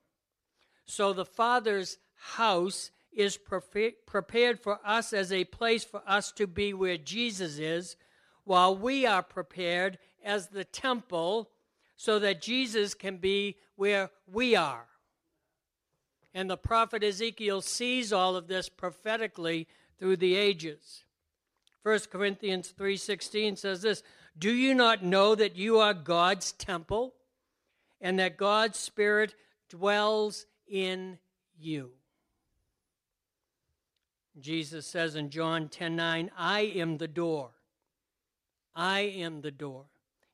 So 0.83 1.13
the 1.13 1.23
Father's 1.23 1.97
house 2.33 2.91
is 3.13 3.37
prepared 3.37 4.59
for 4.59 4.81
us 4.83 5.13
as 5.13 5.31
a 5.31 5.45
place 5.45 5.85
for 5.85 6.01
us 6.05 6.33
to 6.33 6.47
be 6.47 6.73
where 6.73 6.97
Jesus 6.97 7.57
is, 7.57 7.95
while 8.43 8.75
we 8.75 9.05
are 9.05 9.23
prepared 9.23 9.97
as 10.21 10.47
the 10.47 10.65
temple 10.65 11.51
so 11.95 12.19
that 12.19 12.41
Jesus 12.41 12.93
can 12.93 13.15
be 13.15 13.55
where 13.77 14.09
we 14.29 14.57
are. 14.57 14.87
And 16.33 16.49
the 16.49 16.57
prophet 16.57 17.03
Ezekiel 17.03 17.61
sees 17.61 18.13
all 18.13 18.35
of 18.35 18.47
this 18.47 18.69
prophetically 18.69 19.67
through 19.99 20.17
the 20.17 20.35
ages. 20.35 21.03
1 21.83 22.09
Corinthians 22.09 22.71
3:16 22.71 23.55
says 23.55 23.81
this, 23.81 24.03
"Do 24.37 24.53
you 24.53 24.73
not 24.73 25.03
know 25.03 25.35
that 25.35 25.55
you 25.55 25.79
are 25.79 25.93
God's 25.93 26.51
temple 26.51 27.15
and 27.99 28.17
that 28.19 28.37
God's 28.37 28.79
spirit 28.79 29.35
dwells 29.67 30.45
in 30.67 31.19
you?" 31.57 31.97
Jesus 34.39 34.87
says 34.87 35.15
in 35.15 35.29
John 35.29 35.67
10:9, 35.67 36.31
"I 36.35 36.61
am 36.61 36.97
the 36.97 37.07
door. 37.07 37.53
I 38.73 39.01
am 39.01 39.41
the 39.41 39.51
door. 39.51 39.89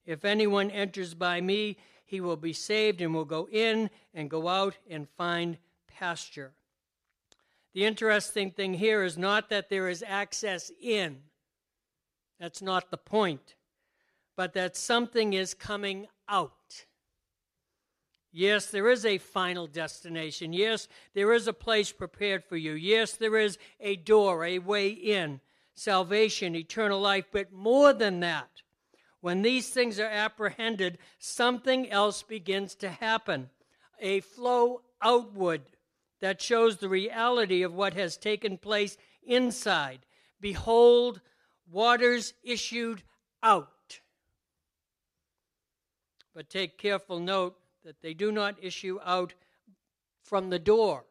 If 0.06 0.24
anyone 0.24 0.70
enters 0.70 1.14
by 1.16 1.42
me, 1.42 1.78
he 2.06 2.22
will 2.22 2.38
be 2.38 2.54
saved 2.54 3.02
and 3.02 3.14
will 3.14 3.26
go 3.26 3.50
in 3.50 3.90
and 4.14 4.30
go 4.30 4.48
out 4.48 4.78
and 4.88 5.10
find 5.10 5.58
pasture. 5.98 6.52
The 7.74 7.86
interesting 7.86 8.52
thing 8.52 8.74
here 8.74 9.04
is 9.04 9.18
not 9.18 9.50
that 9.50 9.70
there 9.70 9.90
is 9.90 10.04
access 10.06 10.72
in, 10.82 11.18
That's 12.40 12.62
not 12.62 12.92
the 12.92 12.98
point. 12.98 13.56
But 14.36 14.54
that 14.54 14.78
something 14.78 15.34
is 15.34 15.56
coming 15.56 16.08
out. 16.30 16.86
Yes, 18.32 18.68
there 18.68 18.90
is 18.90 19.06
a 19.06 19.18
final 19.18 19.66
destination. 19.66 20.54
Yes, 20.54 20.88
there 21.16 21.34
is 21.34 21.48
a 21.48 21.54
place 21.54 21.92
prepared 21.92 22.44
for 22.44 22.56
you. 22.56 22.74
Yes, 22.74 23.14
there 23.14 23.38
is 23.38 23.58
a 23.80 23.96
door, 23.96 24.46
a 24.46 24.60
way 24.60 24.90
in, 24.90 25.42
salvation, 25.74 26.56
eternal 26.56 27.02
life. 27.02 27.26
But 27.32 27.52
more 27.52 27.94
than 27.94 28.20
that, 28.20 28.62
when 29.22 29.42
these 29.42 29.70
things 29.70 30.00
are 30.00 30.06
apprehended, 30.06 31.00
something 31.18 31.90
else 31.90 32.22
begins 32.22 32.76
to 32.76 32.90
happen 32.90 33.50
a 34.00 34.20
flow 34.20 34.82
outward 35.02 35.62
that 36.20 36.42
shows 36.42 36.78
the 36.78 36.90
reality 36.90 37.62
of 37.64 37.74
what 37.74 37.94
has 37.94 38.18
taken 38.18 38.58
place 38.58 38.98
inside. 39.24 40.00
Behold, 40.40 41.22
waters 41.72 42.34
issued 42.44 43.04
out. 43.44 44.00
But 46.34 46.50
take 46.50 46.78
careful 46.78 47.20
note 47.20 47.56
that 47.84 48.02
they 48.02 48.14
do 48.14 48.32
not 48.32 48.56
issue 48.62 49.00
out 49.04 49.34
from 50.24 50.50
the 50.50 50.60
door, 50.60 51.06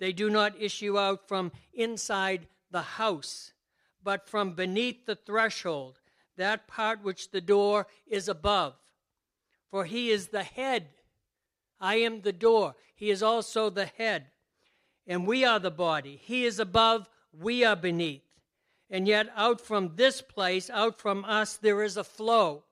they 0.00 0.12
do 0.12 0.28
not 0.28 0.60
issue 0.60 0.98
out 0.98 1.28
from 1.28 1.52
inside 1.72 2.48
the 2.72 2.82
house, 2.82 3.52
but 4.02 4.28
from 4.28 4.54
beneath 4.54 5.06
the 5.06 5.14
threshold, 5.14 6.00
that 6.36 6.66
part 6.66 7.04
which 7.04 7.30
the 7.30 7.40
door 7.40 7.86
is 8.08 8.28
above. 8.28 8.74
For 9.70 9.84
he 9.84 10.10
is 10.10 10.28
the 10.28 10.42
head. 10.42 10.88
I 11.82 11.96
am 11.96 12.22
the 12.22 12.32
door. 12.32 12.76
He 12.94 13.10
is 13.10 13.22
also 13.22 13.68
the 13.68 13.86
head. 13.86 14.26
And 15.06 15.26
we 15.26 15.44
are 15.44 15.58
the 15.58 15.70
body. 15.70 16.20
He 16.22 16.44
is 16.46 16.60
above, 16.60 17.08
we 17.38 17.64
are 17.64 17.76
beneath. 17.76 18.22
And 18.88 19.08
yet, 19.08 19.28
out 19.36 19.60
from 19.60 19.96
this 19.96 20.22
place, 20.22 20.70
out 20.70 20.98
from 20.98 21.24
us, 21.24 21.56
there 21.56 21.82
is 21.82 21.96
a 21.96 22.04
flow. 22.04 22.64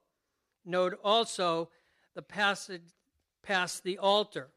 Note 0.64 0.98
also 1.02 1.70
the 2.14 2.22
passage 2.22 2.82
past 3.42 3.82
the 3.82 3.98
altar. 3.98 4.48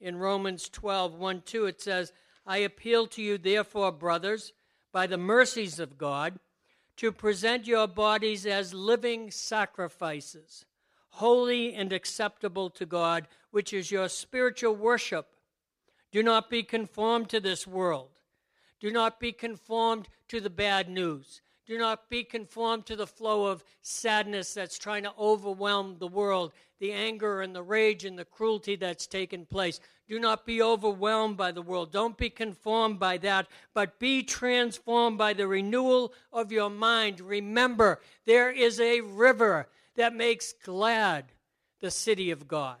In 0.00 0.16
Romans 0.16 0.68
12, 0.68 1.14
1 1.14 1.42
2, 1.46 1.66
it 1.66 1.80
says, 1.80 2.12
I 2.44 2.58
appeal 2.58 3.06
to 3.06 3.22
you, 3.22 3.38
therefore, 3.38 3.92
brothers, 3.92 4.52
by 4.90 5.06
the 5.06 5.16
mercies 5.16 5.78
of 5.78 5.96
God, 5.96 6.38
to 6.96 7.12
present 7.12 7.66
your 7.66 7.86
bodies 7.86 8.44
as 8.44 8.74
living 8.74 9.30
sacrifices, 9.30 10.66
holy 11.12 11.74
and 11.74 11.92
acceptable 11.92 12.70
to 12.70 12.86
God, 12.86 13.28
which 13.50 13.72
is 13.72 13.90
your 13.90 14.08
spiritual 14.08 14.74
worship. 14.74 15.36
Do 16.10 16.22
not 16.22 16.50
be 16.50 16.62
conformed 16.62 17.28
to 17.30 17.40
this 17.40 17.66
world. 17.66 18.10
Do 18.80 18.90
not 18.90 19.20
be 19.20 19.32
conformed 19.32 20.08
to 20.28 20.40
the 20.40 20.50
bad 20.50 20.88
news. 20.88 21.40
Do 21.66 21.78
not 21.78 22.08
be 22.08 22.24
conformed 22.24 22.86
to 22.86 22.96
the 22.96 23.06
flow 23.06 23.46
of 23.46 23.62
sadness 23.82 24.54
that's 24.54 24.78
trying 24.78 25.04
to 25.04 25.12
overwhelm 25.18 25.96
the 25.98 26.08
world, 26.08 26.52
the 26.80 26.92
anger 26.92 27.42
and 27.42 27.54
the 27.54 27.62
rage 27.62 28.04
and 28.04 28.18
the 28.18 28.24
cruelty 28.24 28.74
that's 28.74 29.06
taken 29.06 29.46
place. 29.46 29.80
Do 30.08 30.18
not 30.18 30.44
be 30.44 30.60
overwhelmed 30.60 31.36
by 31.36 31.52
the 31.52 31.62
world. 31.62 31.92
Don't 31.92 32.16
be 32.16 32.30
conformed 32.30 32.98
by 32.98 33.18
that, 33.18 33.46
but 33.74 33.98
be 33.98 34.22
transformed 34.22 35.18
by 35.18 35.34
the 35.34 35.46
renewal 35.46 36.12
of 36.32 36.50
your 36.50 36.70
mind. 36.70 37.20
Remember, 37.20 38.00
there 38.26 38.50
is 38.50 38.80
a 38.80 39.02
river 39.02 39.68
that 39.96 40.14
makes 40.14 40.52
glad 40.64 41.32
the 41.80 41.90
city 41.90 42.30
of 42.30 42.48
God. 42.48 42.78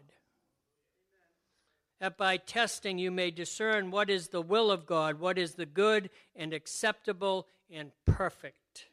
That 2.00 2.16
by 2.16 2.36
testing 2.36 2.98
you 2.98 3.10
may 3.10 3.30
discern 3.30 3.90
what 3.90 4.10
is 4.10 4.28
the 4.28 4.42
will 4.42 4.70
of 4.70 4.86
God, 4.86 5.20
what 5.20 5.38
is 5.38 5.54
the 5.54 5.66
good 5.66 6.10
and 6.34 6.52
acceptable 6.52 7.46
and 7.70 7.92
perfect. 8.06 8.86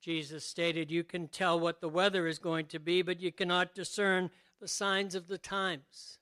Jesus 0.00 0.44
stated, 0.44 0.90
You 0.90 1.04
can 1.04 1.28
tell 1.28 1.58
what 1.60 1.80
the 1.80 1.88
weather 1.88 2.26
is 2.26 2.38
going 2.38 2.66
to 2.66 2.80
be, 2.80 3.02
but 3.02 3.20
you 3.20 3.30
cannot 3.30 3.74
discern 3.74 4.30
the 4.60 4.68
signs 4.68 5.14
of 5.14 5.28
the 5.28 5.38
times. 5.38 6.18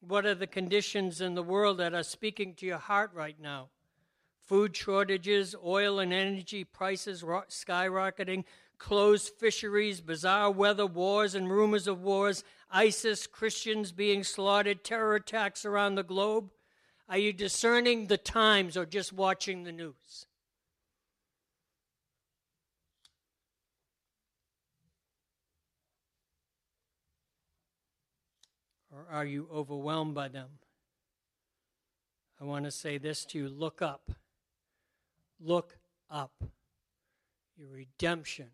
What 0.00 0.26
are 0.26 0.34
the 0.34 0.46
conditions 0.46 1.20
in 1.20 1.34
the 1.34 1.42
world 1.42 1.78
that 1.78 1.94
are 1.94 2.02
speaking 2.02 2.54
to 2.54 2.66
your 2.66 2.78
heart 2.78 3.12
right 3.14 3.36
now? 3.40 3.68
Food 4.48 4.74
shortages, 4.74 5.54
oil 5.62 5.98
and 5.98 6.10
energy 6.10 6.64
prices 6.64 7.22
skyrocketing, 7.22 8.44
closed 8.78 9.34
fisheries, 9.38 10.00
bizarre 10.00 10.50
weather, 10.50 10.86
wars 10.86 11.34
and 11.34 11.50
rumors 11.50 11.86
of 11.86 12.00
wars, 12.00 12.44
ISIS, 12.70 13.26
Christians 13.26 13.92
being 13.92 14.24
slaughtered, 14.24 14.84
terror 14.84 15.16
attacks 15.16 15.66
around 15.66 15.96
the 15.96 16.02
globe. 16.02 16.50
Are 17.10 17.18
you 17.18 17.34
discerning 17.34 18.06
the 18.06 18.16
times 18.16 18.74
or 18.74 18.86
just 18.86 19.12
watching 19.12 19.64
the 19.64 19.72
news? 19.72 20.26
Or 28.90 29.06
are 29.10 29.26
you 29.26 29.46
overwhelmed 29.52 30.14
by 30.14 30.28
them? 30.28 30.48
I 32.40 32.44
want 32.44 32.64
to 32.64 32.70
say 32.70 32.96
this 32.96 33.26
to 33.26 33.38
you 33.38 33.48
look 33.50 33.82
up. 33.82 34.10
Look 35.40 35.78
up. 36.10 36.32
Your 37.56 37.70
redemption 37.70 38.50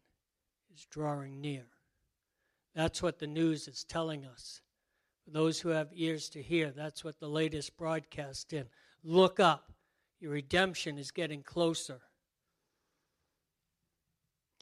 is 0.75 0.87
drawing 0.91 1.41
near. 1.41 1.67
That's 2.75 3.03
what 3.03 3.19
the 3.19 3.27
news 3.27 3.69
is 3.69 3.85
telling 3.85 4.25
us. 4.25 4.61
For 5.25 5.31
those 5.31 5.61
who 5.61 5.71
have 5.71 5.89
ears 5.95 6.29
to 6.31 6.43
hear, 6.43 6.71
that's 6.71 7.05
what 7.05 7.19
the 7.19 7.29
latest 7.29 7.77
broadcast 7.77 8.53
in. 8.53 8.67
Look 9.03 9.41
up. 9.41 9.73
Your 10.21 10.33
redemption 10.33 10.99
is 10.99 11.11
getting 11.11 11.43
closer. 11.43 12.01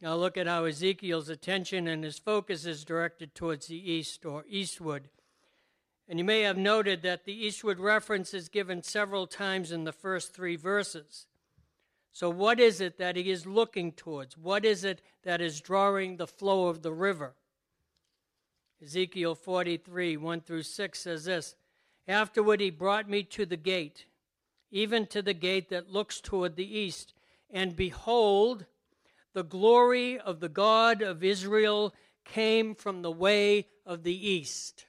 Now 0.00 0.16
look 0.16 0.36
at 0.36 0.48
how 0.48 0.64
Ezekiel's 0.64 1.28
attention 1.28 1.86
and 1.86 2.02
his 2.02 2.18
focus 2.18 2.66
is 2.66 2.84
directed 2.84 3.34
towards 3.34 3.68
the 3.68 3.92
east 3.92 4.26
or 4.26 4.44
eastward. 4.48 5.08
And 6.08 6.18
you 6.18 6.24
may 6.24 6.42
have 6.42 6.58
noted 6.58 7.02
that 7.02 7.24
the 7.24 7.32
eastward 7.32 7.78
reference 7.78 8.34
is 8.34 8.48
given 8.48 8.82
several 8.82 9.28
times 9.28 9.70
in 9.70 9.84
the 9.84 9.92
first 9.92 10.34
three 10.34 10.56
verses. 10.56 11.26
So, 12.12 12.28
what 12.28 12.60
is 12.60 12.80
it 12.80 12.98
that 12.98 13.16
he 13.16 13.30
is 13.30 13.46
looking 13.46 13.92
towards? 13.92 14.36
What 14.36 14.64
is 14.64 14.84
it 14.84 15.00
that 15.24 15.40
is 15.40 15.60
drawing 15.60 16.16
the 16.16 16.26
flow 16.26 16.68
of 16.68 16.82
the 16.82 16.92
river? 16.92 17.34
Ezekiel 18.82 19.34
43, 19.34 20.16
1 20.16 20.40
through 20.40 20.62
6 20.62 20.98
says 20.98 21.24
this 21.24 21.54
Afterward 22.06 22.60
he 22.60 22.70
brought 22.70 23.08
me 23.08 23.22
to 23.24 23.46
the 23.46 23.56
gate, 23.56 24.06
even 24.70 25.06
to 25.06 25.22
the 25.22 25.34
gate 25.34 25.70
that 25.70 25.90
looks 25.90 26.20
toward 26.20 26.56
the 26.56 26.78
east. 26.78 27.14
And 27.50 27.76
behold, 27.76 28.66
the 29.34 29.44
glory 29.44 30.18
of 30.18 30.40
the 30.40 30.48
God 30.48 31.02
of 31.02 31.24
Israel 31.24 31.94
came 32.24 32.74
from 32.74 33.02
the 33.02 33.10
way 33.10 33.66
of 33.86 34.02
the 34.02 34.28
east 34.28 34.86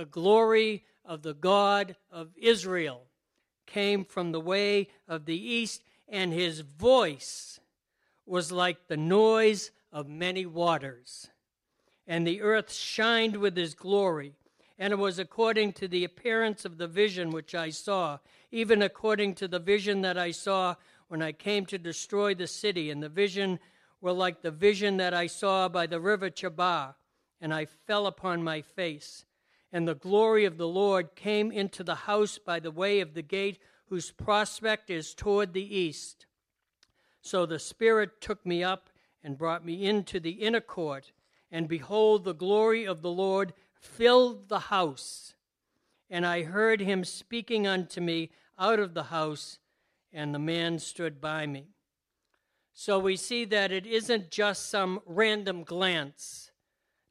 the 0.00 0.06
glory 0.06 0.84
of 1.04 1.20
the 1.20 1.34
God 1.34 1.94
of 2.10 2.30
Israel 2.36 3.02
came 3.66 4.02
from 4.02 4.32
the 4.32 4.40
way 4.40 4.88
of 5.06 5.26
the 5.26 5.36
east, 5.36 5.82
and 6.10 6.32
his 6.32 6.60
voice 6.60 7.60
was 8.26 8.52
like 8.52 8.88
the 8.88 8.96
noise 8.96 9.70
of 9.92 10.08
many 10.08 10.44
waters. 10.44 11.28
And 12.06 12.26
the 12.26 12.42
earth 12.42 12.72
shined 12.72 13.36
with 13.36 13.56
his 13.56 13.74
glory. 13.74 14.34
And 14.78 14.92
it 14.92 14.98
was 14.98 15.18
according 15.18 15.74
to 15.74 15.88
the 15.88 16.04
appearance 16.04 16.64
of 16.64 16.78
the 16.78 16.88
vision 16.88 17.30
which 17.30 17.54
I 17.54 17.70
saw, 17.70 18.18
even 18.50 18.82
according 18.82 19.34
to 19.36 19.48
the 19.48 19.58
vision 19.58 20.00
that 20.02 20.18
I 20.18 20.32
saw 20.32 20.74
when 21.08 21.22
I 21.22 21.32
came 21.32 21.64
to 21.66 21.78
destroy 21.78 22.34
the 22.34 22.46
city. 22.46 22.90
And 22.90 23.02
the 23.02 23.08
vision 23.08 23.60
were 24.00 24.12
like 24.12 24.42
the 24.42 24.50
vision 24.50 24.96
that 24.96 25.14
I 25.14 25.26
saw 25.26 25.68
by 25.68 25.86
the 25.86 26.00
river 26.00 26.30
Chebar. 26.30 26.94
And 27.40 27.54
I 27.54 27.66
fell 27.66 28.06
upon 28.06 28.42
my 28.42 28.62
face 28.62 29.24
and 29.72 29.86
the 29.86 29.94
glory 29.94 30.44
of 30.44 30.56
the 30.56 30.68
Lord 30.68 31.14
came 31.14 31.52
into 31.52 31.84
the 31.84 31.94
house 31.94 32.38
by 32.38 32.60
the 32.60 32.70
way 32.70 33.00
of 33.00 33.14
the 33.14 33.22
gate 33.22 33.58
whose 33.90 34.12
prospect 34.12 34.88
is 34.88 35.14
toward 35.14 35.52
the 35.52 35.76
east. 35.76 36.26
So 37.20 37.44
the 37.44 37.58
Spirit 37.58 38.20
took 38.20 38.46
me 38.46 38.62
up 38.64 38.88
and 39.22 39.36
brought 39.36 39.66
me 39.66 39.84
into 39.84 40.20
the 40.20 40.30
inner 40.30 40.60
court, 40.60 41.12
and 41.50 41.68
behold, 41.68 42.24
the 42.24 42.32
glory 42.32 42.86
of 42.86 43.02
the 43.02 43.10
Lord 43.10 43.52
filled 43.74 44.48
the 44.48 44.60
house. 44.60 45.34
And 46.08 46.24
I 46.24 46.44
heard 46.44 46.80
him 46.80 47.04
speaking 47.04 47.66
unto 47.66 48.00
me 48.00 48.30
out 48.58 48.78
of 48.78 48.94
the 48.94 49.04
house, 49.04 49.58
and 50.12 50.32
the 50.32 50.38
man 50.38 50.78
stood 50.78 51.20
by 51.20 51.46
me. 51.46 51.66
So 52.72 52.98
we 52.98 53.16
see 53.16 53.44
that 53.46 53.72
it 53.72 53.86
isn't 53.86 54.30
just 54.30 54.70
some 54.70 55.00
random 55.04 55.64
glance. 55.64 56.52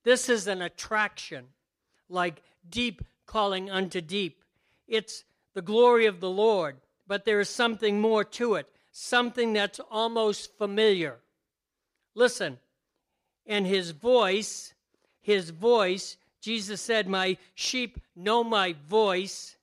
This 0.04 0.30
is 0.30 0.48
an 0.48 0.62
attraction, 0.62 1.48
like 2.08 2.42
deep 2.68 3.04
calling 3.26 3.70
unto 3.70 4.00
deep. 4.00 4.44
It's 4.88 5.26
the 5.54 5.62
glory 5.62 6.06
of 6.06 6.20
the 6.20 6.30
Lord, 6.30 6.78
but 7.08 7.26
there 7.26 7.40
is 7.40 7.50
something 7.50 8.00
more 8.00 8.24
to 8.24 8.56
it, 8.56 8.68
something 8.92 9.54
that's 9.54 9.80
almost 9.92 10.58
familiar. 10.58 11.18
Listen, 12.16 12.60
and 13.46 13.66
his 13.66 13.92
voice, 13.92 14.74
his 15.22 15.50
voice, 15.50 16.18
Jesus 16.42 16.82
said, 16.82 17.08
My 17.08 17.38
sheep 17.56 18.00
know 18.16 18.44
my 18.44 18.76
voice. 18.88 19.58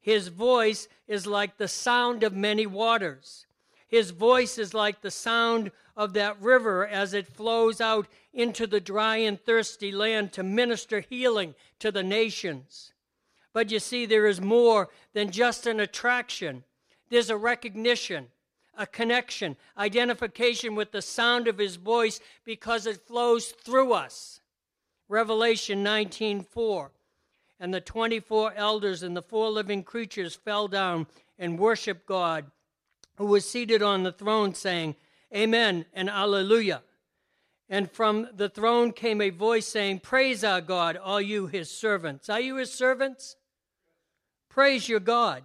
His 0.00 0.28
voice 0.28 0.88
is 1.06 1.26
like 1.26 1.56
the 1.56 1.68
sound 1.68 2.22
of 2.22 2.34
many 2.34 2.66
waters. 2.66 3.46
His 3.86 4.10
voice 4.10 4.58
is 4.58 4.74
like 4.74 5.00
the 5.00 5.10
sound 5.10 5.70
of 5.96 6.12
that 6.12 6.40
river 6.40 6.86
as 6.86 7.14
it 7.14 7.26
flows 7.26 7.80
out 7.80 8.06
into 8.32 8.66
the 8.66 8.80
dry 8.80 9.16
and 9.16 9.40
thirsty 9.40 9.90
land 9.90 10.32
to 10.34 10.42
minister 10.42 11.00
healing 11.00 11.54
to 11.78 11.90
the 11.90 12.02
nations. 12.02 12.92
But 13.58 13.72
you 13.72 13.80
see, 13.80 14.06
there 14.06 14.28
is 14.28 14.40
more 14.40 14.88
than 15.14 15.32
just 15.32 15.66
an 15.66 15.80
attraction, 15.80 16.62
there's 17.10 17.28
a 17.28 17.36
recognition, 17.36 18.28
a 18.76 18.86
connection, 18.86 19.56
identification 19.76 20.76
with 20.76 20.92
the 20.92 21.02
sound 21.02 21.48
of 21.48 21.58
his 21.58 21.74
voice 21.74 22.20
because 22.44 22.86
it 22.86 23.04
flows 23.08 23.48
through 23.48 23.94
us. 23.94 24.40
Revelation 25.08 25.82
19:4 25.82 26.90
And 27.58 27.74
the 27.74 27.80
24 27.80 28.54
elders 28.54 29.02
and 29.02 29.16
the 29.16 29.22
four 29.22 29.50
living 29.50 29.82
creatures 29.82 30.36
fell 30.36 30.68
down 30.68 31.08
and 31.36 31.58
worshiped 31.58 32.06
God 32.06 32.52
who 33.16 33.26
was 33.26 33.44
seated 33.44 33.82
on 33.82 34.04
the 34.04 34.12
throne, 34.12 34.54
saying, 34.54 34.94
Amen 35.34 35.84
and 35.92 36.08
Alleluia. 36.08 36.84
And 37.68 37.90
from 37.90 38.28
the 38.32 38.48
throne 38.48 38.92
came 38.92 39.20
a 39.20 39.30
voice 39.30 39.66
saying, 39.66 39.98
Praise 39.98 40.44
our 40.44 40.60
God, 40.60 40.96
all 40.96 41.20
you 41.20 41.48
his 41.48 41.68
servants. 41.68 42.30
Are 42.30 42.40
you 42.40 42.54
his 42.54 42.72
servants? 42.72 43.34
Praise 44.48 44.88
your 44.88 45.00
God, 45.00 45.44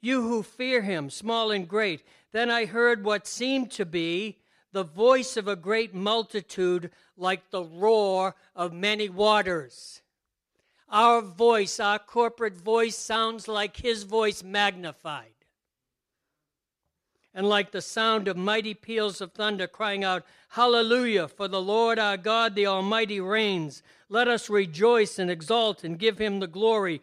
you 0.00 0.22
who 0.22 0.42
fear 0.42 0.82
him, 0.82 1.10
small 1.10 1.50
and 1.50 1.68
great. 1.68 2.02
Then 2.32 2.50
I 2.50 2.66
heard 2.66 3.04
what 3.04 3.26
seemed 3.26 3.70
to 3.72 3.86
be 3.86 4.38
the 4.72 4.84
voice 4.84 5.36
of 5.36 5.48
a 5.48 5.56
great 5.56 5.94
multitude, 5.94 6.90
like 7.16 7.50
the 7.50 7.64
roar 7.64 8.34
of 8.54 8.72
many 8.72 9.08
waters. 9.08 10.02
Our 10.88 11.22
voice, 11.22 11.80
our 11.80 11.98
corporate 11.98 12.56
voice, 12.56 12.96
sounds 12.96 13.48
like 13.48 13.76
his 13.78 14.02
voice 14.02 14.42
magnified 14.42 15.36
and 17.36 17.46
like 17.46 17.70
the 17.70 17.82
sound 17.82 18.28
of 18.28 18.36
mighty 18.36 18.72
peals 18.72 19.20
of 19.20 19.30
thunder, 19.32 19.66
crying 19.66 20.02
out, 20.02 20.24
Hallelujah, 20.48 21.28
for 21.28 21.48
the 21.48 21.60
Lord 21.60 21.98
our 21.98 22.16
God, 22.16 22.54
the 22.54 22.66
Almighty, 22.66 23.20
reigns. 23.20 23.82
Let 24.08 24.26
us 24.26 24.48
rejoice 24.48 25.18
and 25.18 25.30
exult 25.30 25.84
and 25.84 25.98
give 25.98 26.16
him 26.16 26.40
the 26.40 26.46
glory, 26.46 27.02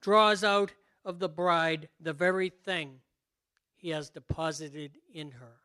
draws 0.00 0.42
out 0.44 0.72
of 1.04 1.18
the 1.18 1.28
bride 1.28 1.88
the 2.00 2.12
very 2.12 2.48
thing 2.48 3.00
he 3.76 3.90
has 3.90 4.10
deposited 4.10 4.98
in 5.12 5.32
her. 5.32 5.56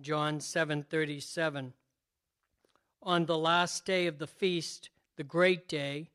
John 0.00 0.40
7:37 0.40 1.72
On 3.02 3.26
the 3.26 3.38
last 3.38 3.84
day 3.84 4.06
of 4.06 4.18
the 4.18 4.26
feast, 4.26 4.90
the 5.16 5.24
great 5.24 5.68
day, 5.68 6.10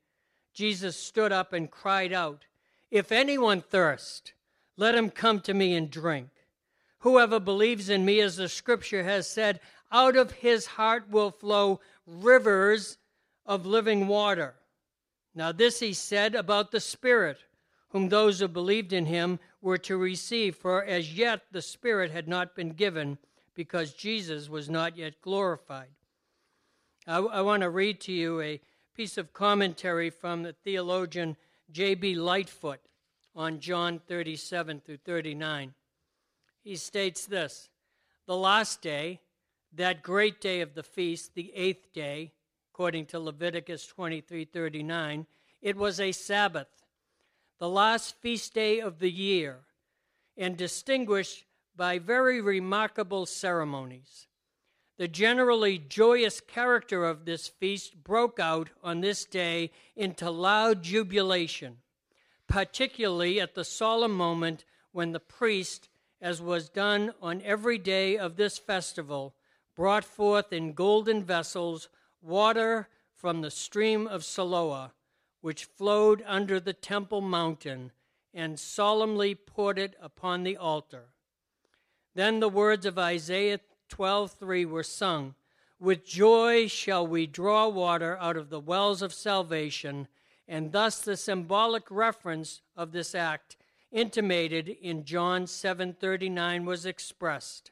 Jesus 0.54 0.98
stood 0.98 1.32
up 1.32 1.54
and 1.54 1.70
cried 1.70 2.14
out, 2.14 2.46
if 2.90 3.12
anyone 3.12 3.62
thirst, 3.62 4.34
let 4.78 4.96
him 4.96 5.10
come 5.10 5.42
to 5.42 5.54
me 5.54 5.76
and 5.76 5.90
drink. 5.90 6.30
Whoever 7.00 7.40
believes 7.40 7.90
in 7.90 8.06
me, 8.06 8.20
as 8.22 8.38
the 8.38 8.50
scripture 8.50 9.04
has 9.04 9.30
said, 9.30 9.60
out 9.92 10.16
of 10.16 10.32
his 10.32 10.66
heart 10.66 11.10
will 11.10 11.32
flow 11.32 11.80
rivers 12.08 12.98
of 13.46 13.66
living 13.66 14.08
water. 14.08 14.56
Now, 15.36 15.52
this 15.52 15.82
he 15.82 15.92
said 15.92 16.34
about 16.34 16.72
the 16.72 16.80
Spirit, 16.80 17.38
whom 17.90 18.08
those 18.08 18.40
who 18.40 18.48
believed 18.48 18.94
in 18.94 19.06
him 19.06 19.40
were 19.62 19.78
to 19.80 19.98
receive, 19.98 20.56
for 20.56 20.84
as 20.84 21.14
yet 21.14 21.42
the 21.52 21.62
Spirit 21.62 22.12
had 22.12 22.28
not 22.28 22.56
been 22.56 22.70
given, 22.70 23.18
because 23.54 23.94
Jesus 23.94 24.50
was 24.50 24.70
not 24.70 24.98
yet 24.98 25.22
glorified. 25.22 25.90
I, 27.06 27.18
I 27.18 27.42
want 27.42 27.62
to 27.62 27.70
read 27.70 28.00
to 28.02 28.14
you 28.14 28.42
a 28.42 28.62
piece 28.96 29.18
of 29.18 29.34
commentary 29.34 30.10
from 30.10 30.44
the 30.44 30.54
theologian 30.54 31.36
J.B. 31.70 32.16
Lightfoot 32.16 32.80
on 33.36 33.60
John 33.60 34.00
37 34.08 34.80
through 34.80 34.98
39. 34.98 35.74
He 36.64 36.76
states 36.78 37.26
this 37.26 37.70
The 38.26 38.38
last 38.38 38.82
day, 38.82 39.20
that 39.74 40.02
great 40.02 40.40
day 40.40 40.62
of 40.62 40.74
the 40.74 40.84
feast, 40.84 41.36
the 41.36 41.52
eighth 41.54 41.92
day, 41.92 42.32
according 42.76 43.06
to 43.06 43.18
Leviticus 43.18 43.88
23:39, 43.88 45.26
it 45.62 45.78
was 45.78 45.98
a 45.98 46.12
Sabbath, 46.12 46.68
the 47.58 47.70
last 47.70 48.20
feast 48.20 48.54
day 48.54 48.82
of 48.82 49.00
the 49.00 49.10
year, 49.10 49.64
and 50.36 50.58
distinguished 50.58 51.46
by 51.74 51.98
very 51.98 52.42
remarkable 52.42 53.26
ceremonies. 53.26 54.28
The 54.98 55.08
generally 55.08 55.78
joyous 55.78 56.42
character 56.42 57.06
of 57.06 57.24
this 57.24 57.48
feast 57.48 58.04
broke 58.04 58.42
out 58.42 58.72
on 58.84 59.00
this 59.00 59.24
day 59.24 59.72
into 59.96 60.30
loud 60.30 60.84
jubilation, 60.84 61.78
particularly 62.46 63.40
at 63.40 63.56
the 63.56 63.64
solemn 63.64 64.12
moment 64.12 64.66
when 64.92 65.14
the 65.14 65.22
priest, 65.22 65.88
as 66.20 66.42
was 66.42 66.68
done 66.68 67.14
on 67.22 67.42
every 67.44 67.78
day 67.78 68.18
of 68.18 68.36
this 68.36 68.58
festival, 68.58 69.34
brought 69.78 70.04
forth 70.04 70.52
in 70.52 70.74
golden 70.74 71.24
vessels 71.24 71.88
water 72.26 72.90
from 73.14 73.42
the 73.42 73.52
stream 73.52 74.08
of 74.08 74.24
Siloah, 74.24 74.92
which 75.42 75.66
flowed 75.66 76.24
under 76.26 76.60
the 76.60 76.74
temple 76.74 77.22
mountain, 77.22 77.92
and 78.34 78.60
solemnly 78.60 79.36
poured 79.36 79.78
it 79.78 79.96
upon 80.02 80.44
the 80.44 80.58
altar. 80.58 81.14
Then 82.16 82.40
the 82.40 82.50
words 82.50 82.86
of 82.86 82.98
Isaiah 82.98 83.60
12:3 83.90 84.66
were 84.66 84.84
sung, 84.84 85.36
"With 85.80 86.06
joy 86.06 86.68
shall 86.68 87.06
we 87.06 87.28
draw 87.28 87.68
water 87.68 88.18
out 88.18 88.38
of 88.38 88.50
the 88.50 88.60
wells 88.60 89.02
of 89.02 89.14
salvation." 89.14 90.08
And 90.48 90.72
thus 90.72 91.02
the 91.02 91.18
symbolic 91.18 91.90
reference 91.90 92.62
of 92.76 92.92
this 92.92 93.16
act 93.16 93.58
intimated 93.92 94.70
in 94.70 95.06
John 95.06 95.48
7:39 95.48 96.66
was 96.66 96.86
expressed. 96.86 97.72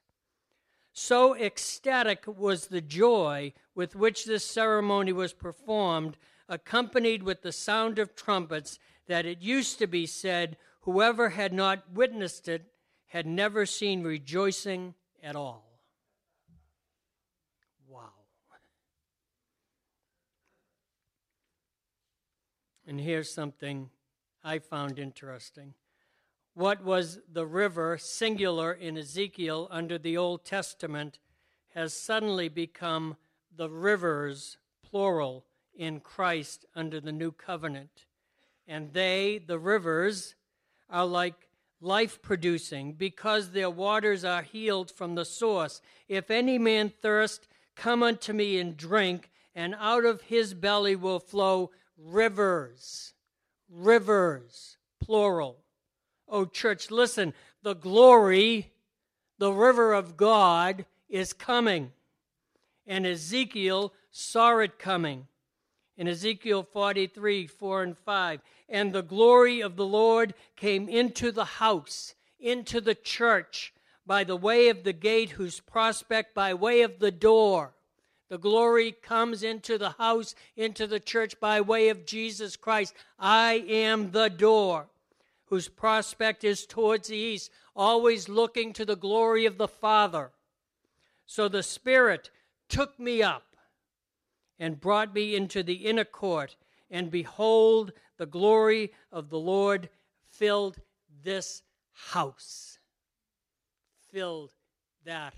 So 0.94 1.36
ecstatic 1.36 2.26
was 2.28 2.68
the 2.68 2.80
joy 2.82 3.54
with 3.74 3.96
which 3.96 4.26
this 4.26 4.46
ceremony 4.46 5.12
was 5.12 5.34
performed, 5.34 6.18
accompanied 6.48 7.24
with 7.24 7.42
the 7.42 7.52
sound 7.52 7.98
of 7.98 8.16
trumpets, 8.16 8.78
that 9.08 9.26
it 9.26 9.42
used 9.42 9.80
to 9.80 9.88
be 9.88 10.06
said, 10.06 10.56
whoever 10.82 11.30
had 11.30 11.52
not 11.52 11.92
witnessed 11.92 12.48
it 12.48 12.68
had 13.08 13.26
never 13.26 13.66
seen 13.66 14.04
rejoicing 14.04 14.94
at 15.22 15.36
all. 15.36 15.80
Wow. 17.88 18.12
And 22.86 23.02
here's 23.02 23.34
something 23.34 23.90
I 24.44 24.60
found 24.60 25.00
interesting. 25.00 25.74
What 26.56 26.84
was 26.84 27.20
the 27.32 27.48
river, 27.48 27.98
singular 27.98 28.74
in 28.74 28.98
Ezekiel 28.98 29.68
under 29.72 29.98
the 29.98 30.18
Old 30.18 30.46
Testament, 30.46 31.18
has 31.74 31.94
suddenly 31.94 32.48
become 32.48 33.18
the 33.56 33.70
rivers, 33.70 34.58
plural, 34.84 35.46
in 35.76 36.00
Christ 36.00 36.66
under 36.76 37.02
the 37.02 37.12
new 37.12 37.32
covenant. 37.32 38.06
And 38.68 38.94
they, 38.94 39.40
the 39.40 39.58
rivers, 39.58 40.36
are 40.90 41.08
like 41.08 41.50
life 41.82 42.22
producing 42.22 42.94
because 42.94 43.50
their 43.50 43.72
waters 43.72 44.24
are 44.24 44.44
healed 44.44 44.92
from 44.92 45.16
the 45.16 45.26
source. 45.26 45.82
If 46.08 46.30
any 46.30 46.60
man 46.60 46.94
thirst, 47.02 47.48
come 47.76 48.04
unto 48.04 48.32
me 48.32 48.60
and 48.60 48.78
drink, 48.78 49.32
and 49.56 49.76
out 49.80 50.06
of 50.06 50.22
his 50.22 50.54
belly 50.54 50.96
will 50.96 51.20
flow 51.20 51.72
rivers, 51.98 53.14
rivers, 53.68 54.78
plural. 55.02 55.63
Oh, 56.34 56.46
church, 56.46 56.90
listen, 56.90 57.36
the 57.62 57.76
glory, 57.76 58.72
the 59.38 59.54
river 59.54 59.94
of 59.94 60.18
God 60.18 60.86
is 61.08 61.32
coming. 61.32 61.92
And 62.88 63.06
Ezekiel 63.06 63.94
saw 64.10 64.58
it 64.58 64.80
coming. 64.80 65.28
In 65.96 66.08
Ezekiel 66.08 66.64
43, 66.64 67.46
4 67.46 67.84
and 67.84 67.96
5, 67.96 68.42
and 68.68 68.92
the 68.92 69.04
glory 69.04 69.62
of 69.62 69.76
the 69.76 69.86
Lord 69.86 70.34
came 70.56 70.90
into 70.90 71.32
the 71.32 71.46
house, 71.46 72.16
into 72.40 72.82
the 72.82 72.96
church, 72.96 73.72
by 74.04 74.24
the 74.24 74.36
way 74.36 74.70
of 74.70 74.84
the 74.84 74.92
gate, 74.92 75.30
whose 75.30 75.60
prospect 75.60 76.34
by 76.34 76.56
way 76.56 76.82
of 76.82 76.98
the 76.98 77.12
door 77.12 77.76
The 78.30 78.40
glory 78.40 78.92
comes 78.92 79.44
into 79.44 79.78
the 79.78 79.92
house, 79.92 80.34
into 80.56 80.88
the 80.88 81.00
church 81.00 81.40
by 81.40 81.62
way 81.62 81.90
of 81.90 82.04
Jesus 82.04 82.56
Christ. 82.56 82.96
I 83.20 83.64
am 83.68 84.10
the 84.10 84.28
door, 84.28 84.88
whose 85.54 85.70
prospect 85.70 86.44
is 86.44 86.66
towards 86.66 87.10
the 87.10 87.16
east, 87.16 87.52
always 87.76 88.28
looking 88.28 88.74
to 88.74 88.84
the 88.84 88.96
glory 88.96 89.46
of 89.46 89.60
the 89.60 89.68
Father. 89.68 90.32
So 91.28 91.48
the 91.48 91.62
Spirit 91.62 92.32
took 92.70 93.00
me 93.00 93.22
up 93.22 93.56
and 94.58 94.82
brought 94.82 95.14
me 95.14 95.36
into 95.36 95.62
the 95.62 95.86
inner 95.86 96.06
court, 96.06 96.56
and 96.90 97.12
behold, 97.12 97.94
the 98.18 98.26
glory 98.26 98.94
of 99.12 99.30
the 99.30 99.38
Lord 99.38 99.90
filled 100.32 100.78
this 101.24 101.62
house. 101.92 102.80
Filled 104.12 104.54
that 105.06 105.36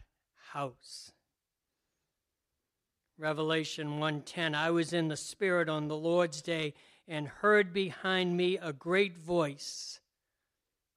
house. 0.54 1.12
Revelation 3.18 4.00
1:10 4.00 4.56
I 4.56 4.72
was 4.72 4.94
in 4.94 5.10
the 5.10 5.18
spirit 5.18 5.68
on 5.68 5.90
the 5.90 5.98
Lord's 5.98 6.42
day 6.42 6.74
and 7.06 7.28
heard 7.28 7.74
behind 7.74 8.38
me 8.38 8.58
a 8.58 8.72
great 8.72 9.18
voice 9.18 10.00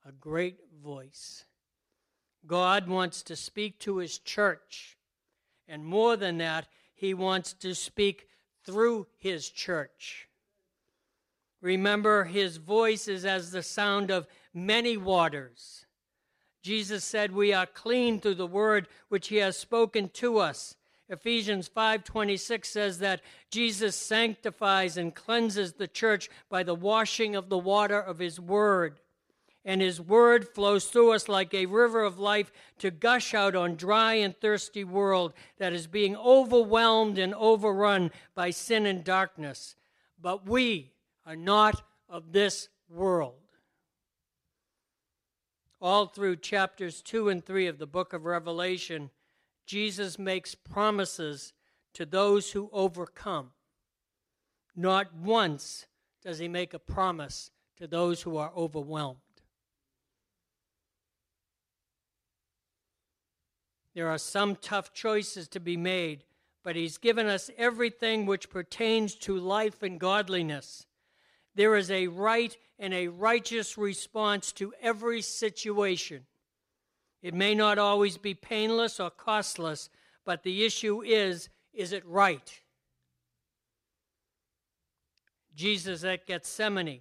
a 0.06 0.12
great 0.12 0.58
voice. 0.82 1.44
God 2.46 2.88
wants 2.88 3.22
to 3.24 3.37
speak 3.37 3.78
to 3.80 3.98
his 3.98 4.18
church. 4.18 4.96
And 5.68 5.84
more 5.84 6.16
than 6.16 6.38
that 6.38 6.66
he 6.94 7.14
wants 7.14 7.52
to 7.54 7.74
speak 7.74 8.28
through 8.64 9.06
his 9.16 9.48
church. 9.50 10.28
Remember 11.61 12.24
his 12.24 12.56
voice 12.56 13.08
is 13.08 13.24
as 13.24 13.50
the 13.50 13.62
sound 13.62 14.11
of 14.11 14.26
many 14.54 14.96
waters. 14.96 15.87
Jesus 16.62 17.04
said 17.04 17.32
we 17.32 17.52
are 17.52 17.66
clean 17.66 18.20
through 18.20 18.37
the 18.37 18.46
word 18.46 18.88
which 19.08 19.28
he 19.28 19.37
has 19.37 19.56
spoken 19.56 20.08
to 20.11 20.38
us. 20.38 20.76
Ephesians 21.08 21.68
5:26 21.68 22.68
says 22.68 22.98
that 22.98 23.22
Jesus 23.50 23.96
sanctifies 23.96 24.96
and 24.96 25.14
cleanses 25.14 25.74
the 25.74 25.88
church 25.88 26.28
by 26.48 26.62
the 26.62 26.74
washing 26.74 27.34
of 27.34 27.48
the 27.48 27.58
water 27.58 27.98
of 27.98 28.18
his 28.18 28.38
word. 28.38 29.00
And 29.68 29.83
his 29.83 30.00
word 30.00 30.48
flows 30.48 30.87
through 30.87 31.12
us 31.12 31.28
like 31.28 31.52
a 31.52 31.66
river 31.66 32.02
of 32.02 32.18
life 32.18 32.50
to 32.78 32.90
gush 32.90 33.35
out 33.35 33.54
on 33.54 33.76
dry 33.76 34.14
and 34.14 34.35
thirsty 34.35 34.83
world 34.83 35.35
that 35.59 35.74
is 35.74 35.87
being 35.87 36.16
overwhelmed 36.16 37.18
and 37.18 37.35
overrun 37.35 38.11
by 38.35 38.48
sin 38.48 38.87
and 38.87 39.04
darkness. 39.04 39.76
But 40.18 40.48
we 40.48 40.92
are 41.26 41.37
not 41.37 41.83
of 42.09 42.33
this 42.33 42.70
world. 42.88 43.35
All 45.83 46.07
through 46.07 46.37
chapters 46.37 47.02
2 47.02 47.28
and 47.28 47.44
3 47.44 47.66
of 47.66 47.76
the 47.76 47.87
book 47.87 48.14
of 48.14 48.24
Revelation, 48.24 49.11
Jesus 49.66 50.18
makes 50.18 50.54
promises 50.54 51.52
to 51.92 52.07
those 52.07 52.52
who 52.52 52.70
overcome. 52.72 53.50
Not 54.74 55.14
once 55.14 55.85
does 56.22 56.38
he 56.38 56.48
make 56.48 56.72
a 56.72 56.78
promise 56.78 57.50
to 57.76 57.87
those 57.87 58.22
who 58.22 58.38
are 58.38 58.50
overwhelmed. 58.57 59.18
There 63.98 64.11
are 64.11 64.16
some 64.16 64.54
tough 64.54 64.92
choices 64.92 65.48
to 65.48 65.58
be 65.58 65.76
made, 65.76 66.22
but 66.62 66.76
he's 66.76 66.98
given 66.98 67.26
us 67.26 67.50
everything 67.58 68.26
which 68.26 68.48
pertains 68.48 69.16
to 69.16 69.37
life 69.37 69.82
and 69.82 69.98
godliness. 69.98 70.87
There 71.56 71.74
is 71.74 71.90
a 71.90 72.06
right 72.06 72.56
and 72.78 72.94
a 72.94 73.08
righteous 73.08 73.76
response 73.76 74.52
to 74.52 74.72
every 74.80 75.20
situation. 75.20 76.26
It 77.22 77.34
may 77.34 77.56
not 77.56 77.76
always 77.76 78.18
be 78.18 78.34
painless 78.34 79.00
or 79.00 79.11
costless, 79.11 79.90
but 80.24 80.44
the 80.44 80.64
issue 80.64 81.02
is 81.02 81.48
is 81.74 81.92
it 81.92 82.06
right? 82.06 82.61
Jesus 85.56 86.04
at 86.04 86.24
Gethsemane, 86.24 87.00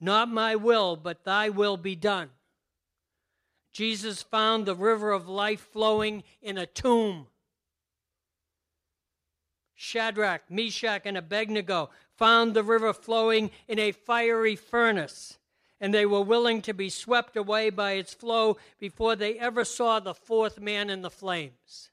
not 0.00 0.30
my 0.30 0.56
will, 0.56 0.96
but 0.96 1.24
thy 1.24 1.50
will 1.50 1.76
be 1.76 1.94
done. 1.94 2.30
Jesus 3.72 4.22
found 4.22 4.66
the 4.66 4.74
river 4.74 5.12
of 5.12 5.28
life 5.28 5.60
flowing 5.72 6.24
in 6.42 6.58
a 6.58 6.66
tomb. 6.66 7.26
Shadrach, 9.74 10.50
Meshach, 10.50 11.02
and 11.04 11.16
Abednego 11.16 11.90
found 12.16 12.54
the 12.54 12.62
river 12.62 12.92
flowing 12.92 13.50
in 13.66 13.78
a 13.78 13.92
fiery 13.92 14.56
furnace 14.56 15.38
and 15.80 15.94
they 15.94 16.04
were 16.04 16.20
willing 16.20 16.60
to 16.62 16.74
be 16.74 16.90
swept 16.90 17.36
away 17.36 17.70
by 17.70 17.92
its 17.92 18.12
flow 18.12 18.58
before 18.78 19.16
they 19.16 19.38
ever 19.38 19.64
saw 19.64 19.98
the 19.98 20.14
fourth 20.14 20.60
man 20.60 20.90
in 20.90 21.00
the 21.00 21.10
flames. 21.10 21.90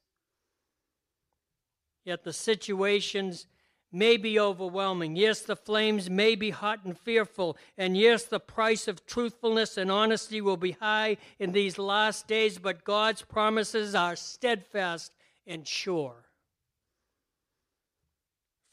Yet 2.03 2.23
the 2.23 2.33
situations 2.33 3.47
may 3.91 4.17
be 4.17 4.39
overwhelming. 4.39 5.15
Yes, 5.15 5.41
the 5.41 5.55
flames 5.55 6.09
may 6.09 6.35
be 6.35 6.49
hot 6.49 6.83
and 6.83 6.97
fearful. 6.97 7.57
And 7.77 7.97
yes, 7.97 8.23
the 8.23 8.39
price 8.39 8.87
of 8.87 9.05
truthfulness 9.05 9.77
and 9.77 9.91
honesty 9.91 10.41
will 10.41 10.57
be 10.57 10.73
high 10.73 11.17
in 11.39 11.51
these 11.51 11.77
last 11.77 12.27
days, 12.27 12.57
but 12.57 12.83
God's 12.83 13.21
promises 13.21 13.95
are 13.95 14.15
steadfast 14.15 15.13
and 15.45 15.67
sure. 15.67 16.25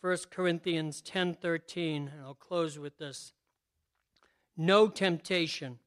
1 0.00 0.30
Corinthians 0.30 1.00
10:13, 1.00 2.08
and 2.12 2.20
I'll 2.20 2.34
close 2.34 2.78
with 2.78 2.98
this. 2.98 3.32
No 4.56 4.88
temptation 4.88 5.78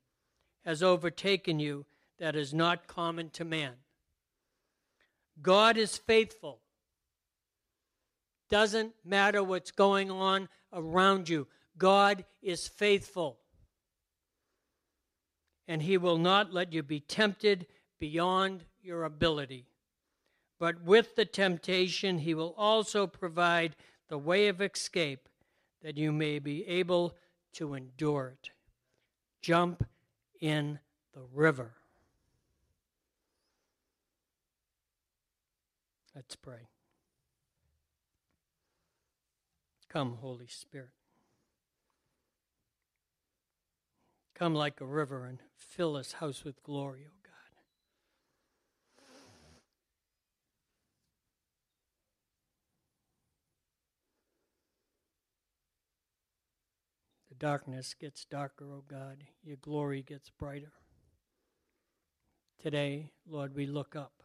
has 0.65 0.81
overtaken 0.81 1.59
you 1.59 1.85
that 2.17 2.35
is 2.35 2.53
not 2.53 2.87
common 2.87 3.29
to 3.31 3.45
man. 3.45 3.75
God 5.41 5.77
is 5.77 5.97
faithful. 5.97 6.61
Doesn't 8.49 8.93
matter 9.03 9.43
what's 9.43 9.71
going 9.71 10.09
on 10.09 10.49
around 10.71 11.29
you, 11.29 11.47
God 11.77 12.25
is 12.41 12.67
faithful. 12.67 13.39
And 15.67 15.81
He 15.81 15.97
will 15.97 16.17
not 16.17 16.53
let 16.53 16.71
you 16.71 16.83
be 16.83 16.99
tempted 16.99 17.67
beyond 17.99 18.63
your 18.81 19.03
ability. 19.03 19.65
But 20.59 20.81
with 20.81 21.15
the 21.15 21.25
temptation, 21.25 22.19
He 22.19 22.33
will 22.33 22.55
also 22.57 23.05
provide 23.05 23.75
the 24.07 24.17
way 24.17 24.47
of 24.47 24.61
escape 24.61 25.27
that 25.83 25.97
you 25.97 26.11
may 26.11 26.39
be 26.39 26.65
able 26.67 27.15
to 27.53 27.73
endure 27.73 28.33
it 28.41 28.51
jump 29.47 29.85
in 30.41 30.77
the 31.13 31.21
river. 31.33 31.71
Let's 36.13 36.35
pray. 36.35 36.67
Come, 39.97 40.19
Holy 40.21 40.45
Spirit. 40.45 40.91
Come 44.35 44.53
like 44.53 44.79
a 44.79 44.85
river 44.85 45.25
and 45.25 45.39
fill 45.55 45.93
this 45.93 46.13
house 46.13 46.43
with 46.43 46.61
glory, 46.61 47.07
O 47.07 47.13
God. 47.23 47.33
The 57.29 57.35
darkness 57.35 57.95
gets 57.99 58.23
darker, 58.23 58.71
O 58.71 58.83
God. 58.87 59.23
Your 59.43 59.57
glory 59.57 60.03
gets 60.03 60.29
brighter. 60.29 60.73
Today, 62.61 63.13
Lord, 63.27 63.55
we 63.55 63.65
look 63.65 63.95
up. 63.95 64.21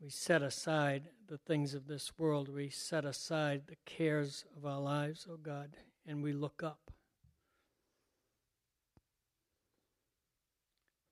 We 0.00 0.10
set 0.10 0.42
aside 0.42 1.10
the 1.32 1.38
things 1.38 1.72
of 1.72 1.86
this 1.86 2.12
world. 2.18 2.50
We 2.50 2.68
set 2.68 3.06
aside 3.06 3.62
the 3.66 3.78
cares 3.86 4.44
of 4.54 4.66
our 4.66 4.78
lives, 4.78 5.26
O 5.26 5.32
oh 5.32 5.38
God, 5.42 5.78
and 6.06 6.22
we 6.22 6.34
look 6.34 6.62
up. 6.62 6.90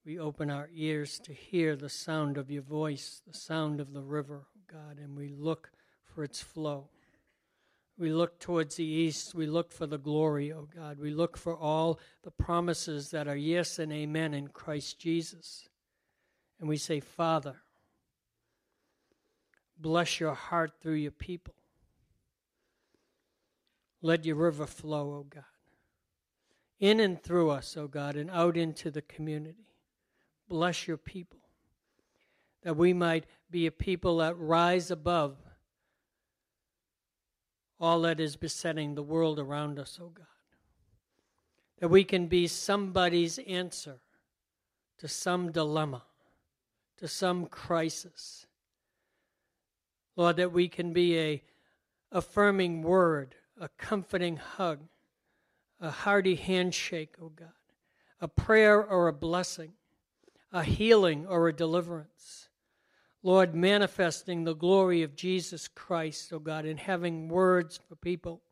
We 0.04 0.18
open 0.18 0.50
our 0.50 0.68
ears 0.74 1.18
to 1.20 1.32
hear 1.32 1.74
the 1.74 1.88
sound 1.88 2.36
of 2.36 2.50
your 2.50 2.60
voice, 2.60 3.22
the 3.26 3.32
sound 3.32 3.80
of 3.80 3.94
the 3.94 4.02
river, 4.02 4.42
oh 4.44 4.60
God, 4.70 4.98
and 4.98 5.16
we 5.16 5.28
look 5.28 5.70
for 6.04 6.22
its 6.22 6.42
flow. 6.42 6.90
We 7.98 8.12
look 8.12 8.38
towards 8.38 8.76
the 8.76 8.84
east. 8.84 9.34
We 9.34 9.46
look 9.46 9.72
for 9.72 9.86
the 9.86 9.96
glory, 9.96 10.52
O 10.52 10.58
oh 10.58 10.68
God. 10.76 10.98
We 10.98 11.12
look 11.12 11.38
for 11.38 11.56
all 11.56 11.98
the 12.24 12.30
promises 12.30 13.10
that 13.12 13.26
are 13.26 13.36
yes 13.36 13.78
and 13.78 13.90
amen 13.90 14.34
in 14.34 14.48
Christ 14.48 14.98
Jesus. 14.98 15.66
And 16.60 16.68
we 16.68 16.76
say, 16.76 17.00
Father, 17.00 17.56
bless 19.80 20.20
your 20.20 20.34
heart 20.34 20.72
through 20.80 20.94
your 20.94 21.10
people. 21.10 21.54
Let 24.02 24.24
your 24.24 24.36
river 24.36 24.66
flow, 24.66 25.12
O 25.12 25.16
oh 25.16 25.26
God. 25.28 25.44
In 26.78 27.00
and 27.00 27.22
through 27.22 27.50
us, 27.50 27.76
O 27.76 27.82
oh 27.82 27.88
God, 27.88 28.16
and 28.16 28.30
out 28.30 28.56
into 28.56 28.90
the 28.90 29.02
community. 29.02 29.68
Bless 30.48 30.88
your 30.88 30.96
people. 30.96 31.38
That 32.62 32.76
we 32.76 32.92
might 32.92 33.24
be 33.50 33.66
a 33.66 33.70
people 33.70 34.18
that 34.18 34.38
rise 34.38 34.90
above 34.90 35.36
all 37.78 38.02
that 38.02 38.20
is 38.20 38.36
besetting 38.36 38.94
the 38.94 39.02
world 39.02 39.38
around 39.38 39.78
us, 39.78 39.98
O 40.00 40.04
oh 40.04 40.08
God. 40.10 40.26
That 41.78 41.88
we 41.88 42.04
can 42.04 42.26
be 42.26 42.46
somebody's 42.46 43.38
answer 43.38 44.00
to 44.98 45.08
some 45.08 45.50
dilemma, 45.50 46.02
to 46.98 47.08
some 47.08 47.46
crisis. 47.46 48.46
Lord, 50.16 50.36
that 50.36 50.52
we 50.52 50.68
can 50.68 50.92
be 50.92 51.18
a 51.18 51.42
affirming 52.12 52.82
word, 52.82 53.34
a 53.60 53.68
comforting 53.78 54.36
hug, 54.36 54.80
a 55.80 55.90
hearty 55.90 56.34
handshake, 56.34 57.14
O 57.20 57.26
oh 57.26 57.32
God, 57.34 57.48
a 58.20 58.28
prayer 58.28 58.84
or 58.84 59.08
a 59.08 59.12
blessing, 59.12 59.72
a 60.52 60.62
healing 60.62 61.26
or 61.26 61.48
a 61.48 61.52
deliverance. 61.52 62.48
Lord, 63.22 63.54
manifesting 63.54 64.44
the 64.44 64.54
glory 64.54 65.02
of 65.02 65.14
Jesus 65.14 65.68
Christ, 65.68 66.32
O 66.32 66.36
oh 66.36 66.38
God, 66.40 66.64
and 66.64 66.80
having 66.80 67.28
words 67.28 67.78
for 67.88 67.94
people 67.96 68.42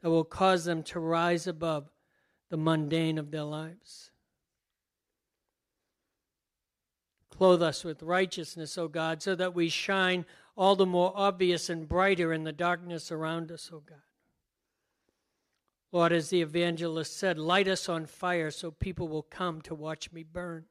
that 0.00 0.10
will 0.10 0.24
cause 0.24 0.64
them 0.64 0.82
to 0.84 1.00
rise 1.00 1.46
above 1.46 1.88
the 2.50 2.56
mundane 2.56 3.18
of 3.18 3.30
their 3.30 3.44
lives. 3.44 4.10
Clothe 7.36 7.62
us 7.62 7.82
with 7.82 8.02
righteousness, 8.02 8.78
O 8.78 8.86
God, 8.86 9.20
so 9.20 9.34
that 9.34 9.54
we 9.54 9.68
shine 9.68 10.24
all 10.56 10.76
the 10.76 10.86
more 10.86 11.12
obvious 11.16 11.68
and 11.68 11.88
brighter 11.88 12.32
in 12.32 12.44
the 12.44 12.52
darkness 12.52 13.10
around 13.10 13.50
us, 13.50 13.70
O 13.72 13.80
God. 13.80 13.98
Lord, 15.90 16.12
as 16.12 16.30
the 16.30 16.42
evangelist 16.42 17.16
said, 17.16 17.38
light 17.38 17.66
us 17.66 17.88
on 17.88 18.06
fire 18.06 18.50
so 18.50 18.70
people 18.70 19.08
will 19.08 19.22
come 19.22 19.60
to 19.62 19.74
watch 19.74 20.12
me 20.12 20.22
burn. 20.22 20.64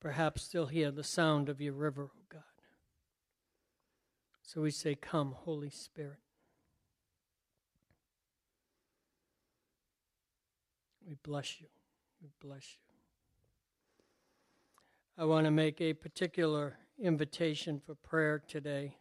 Perhaps 0.00 0.42
still 0.42 0.66
hear 0.66 0.92
the 0.92 1.04
sound 1.04 1.48
of 1.48 1.60
your 1.60 1.72
river, 1.72 2.04
O 2.04 2.22
God. 2.28 2.42
So 4.42 4.60
we 4.60 4.70
say, 4.70 4.94
Come, 4.94 5.32
Holy 5.32 5.70
Spirit. 5.70 6.18
We 11.04 11.16
bless 11.22 11.60
you. 11.60 11.66
Bless 12.40 12.76
you. 12.76 12.86
I 15.18 15.24
want 15.24 15.46
to 15.46 15.50
make 15.50 15.80
a 15.80 15.94
particular 15.94 16.76
invitation 16.98 17.80
for 17.84 17.94
prayer 17.94 18.42
today. 18.46 18.96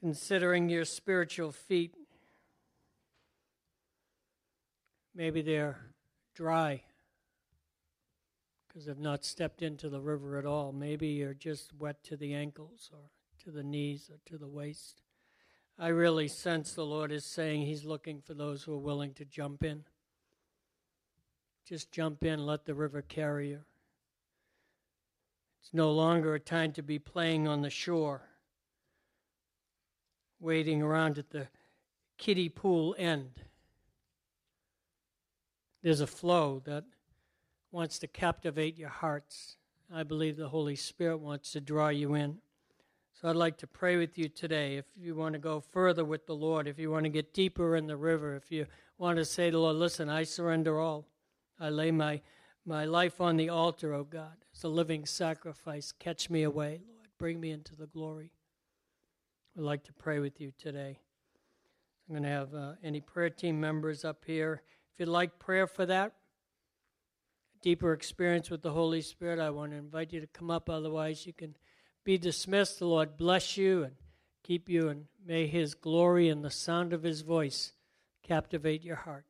Considering 0.00 0.68
your 0.68 0.84
spiritual 0.84 1.52
feet, 1.52 1.94
maybe 5.14 5.42
they're 5.42 5.78
dry 6.34 6.82
because 8.66 8.86
they've 8.86 8.98
not 8.98 9.24
stepped 9.24 9.62
into 9.62 9.88
the 9.88 10.00
river 10.00 10.38
at 10.38 10.46
all. 10.46 10.72
Maybe 10.72 11.08
you're 11.08 11.34
just 11.34 11.72
wet 11.78 12.02
to 12.04 12.16
the 12.16 12.34
ankles 12.34 12.90
or 12.92 13.10
to 13.44 13.50
the 13.50 13.62
knees 13.62 14.10
or 14.10 14.18
to 14.26 14.38
the 14.38 14.48
waist. 14.48 15.02
I 15.78 15.88
really 15.88 16.28
sense 16.28 16.72
the 16.72 16.84
Lord 16.84 17.12
is 17.12 17.24
saying 17.24 17.62
He's 17.62 17.84
looking 17.84 18.20
for 18.20 18.34
those 18.34 18.62
who 18.62 18.72
are 18.72 18.78
willing 18.78 19.14
to 19.14 19.24
jump 19.24 19.62
in. 19.62 19.84
Just 21.66 21.92
jump 21.92 22.24
in, 22.24 22.44
let 22.44 22.64
the 22.64 22.74
river 22.74 23.02
carry 23.02 23.50
you. 23.50 23.60
It's 25.60 25.72
no 25.72 25.92
longer 25.92 26.34
a 26.34 26.40
time 26.40 26.72
to 26.72 26.82
be 26.82 26.98
playing 26.98 27.46
on 27.46 27.62
the 27.62 27.70
shore, 27.70 28.22
waiting 30.40 30.82
around 30.82 31.18
at 31.18 31.30
the 31.30 31.46
kiddie 32.18 32.48
pool 32.48 32.96
end. 32.98 33.30
There's 35.82 36.00
a 36.00 36.06
flow 36.06 36.60
that 36.64 36.84
wants 37.70 37.98
to 38.00 38.06
captivate 38.06 38.76
your 38.76 38.88
hearts. 38.88 39.56
I 39.92 40.02
believe 40.02 40.36
the 40.36 40.48
Holy 40.48 40.76
Spirit 40.76 41.18
wants 41.18 41.52
to 41.52 41.60
draw 41.60 41.88
you 41.88 42.14
in. 42.14 42.38
So 43.12 43.28
I'd 43.28 43.36
like 43.36 43.58
to 43.58 43.66
pray 43.66 43.96
with 43.96 44.18
you 44.18 44.28
today. 44.28 44.76
If 44.76 44.86
you 44.96 45.14
want 45.14 45.34
to 45.34 45.38
go 45.38 45.60
further 45.60 46.04
with 46.04 46.26
the 46.26 46.34
Lord, 46.34 46.66
if 46.66 46.78
you 46.78 46.90
want 46.90 47.04
to 47.04 47.08
get 47.08 47.32
deeper 47.32 47.76
in 47.76 47.86
the 47.86 47.96
river, 47.96 48.34
if 48.34 48.50
you 48.50 48.66
want 48.98 49.18
to 49.18 49.24
say 49.24 49.46
to 49.46 49.52
the 49.52 49.60
Lord, 49.60 49.76
listen, 49.76 50.08
I 50.08 50.24
surrender 50.24 50.80
all. 50.80 51.06
I 51.62 51.68
lay 51.68 51.92
my, 51.92 52.20
my 52.66 52.84
life 52.86 53.20
on 53.20 53.36
the 53.36 53.48
altar, 53.48 53.94
O 53.94 54.02
God, 54.02 54.44
as 54.52 54.64
a 54.64 54.68
living 54.68 55.06
sacrifice. 55.06 55.92
Catch 55.92 56.28
me 56.28 56.42
away, 56.42 56.80
Lord. 56.84 57.08
Bring 57.18 57.40
me 57.40 57.52
into 57.52 57.76
the 57.76 57.86
glory. 57.86 58.32
I'd 59.56 59.62
like 59.62 59.84
to 59.84 59.92
pray 59.92 60.18
with 60.18 60.40
you 60.40 60.52
today. 60.58 60.98
I'm 62.08 62.14
going 62.14 62.24
to 62.24 62.28
have 62.28 62.52
uh, 62.52 62.72
any 62.82 63.00
prayer 63.00 63.30
team 63.30 63.60
members 63.60 64.04
up 64.04 64.24
here. 64.26 64.62
If 64.92 64.98
you'd 64.98 65.08
like 65.08 65.38
prayer 65.38 65.68
for 65.68 65.86
that, 65.86 66.14
deeper 67.62 67.92
experience 67.92 68.50
with 68.50 68.62
the 68.62 68.72
Holy 68.72 69.00
Spirit, 69.00 69.38
I 69.38 69.50
want 69.50 69.70
to 69.70 69.78
invite 69.78 70.12
you 70.12 70.20
to 70.20 70.26
come 70.26 70.50
up. 70.50 70.68
Otherwise, 70.68 71.26
you 71.26 71.32
can 71.32 71.54
be 72.02 72.18
dismissed. 72.18 72.80
The 72.80 72.86
Lord 72.86 73.16
bless 73.16 73.56
you 73.56 73.84
and 73.84 73.92
keep 74.42 74.68
you, 74.68 74.88
and 74.88 75.04
may 75.24 75.46
His 75.46 75.74
glory 75.74 76.28
and 76.28 76.44
the 76.44 76.50
sound 76.50 76.92
of 76.92 77.04
His 77.04 77.20
voice 77.20 77.72
captivate 78.24 78.82
your 78.82 78.96
heart. 78.96 79.26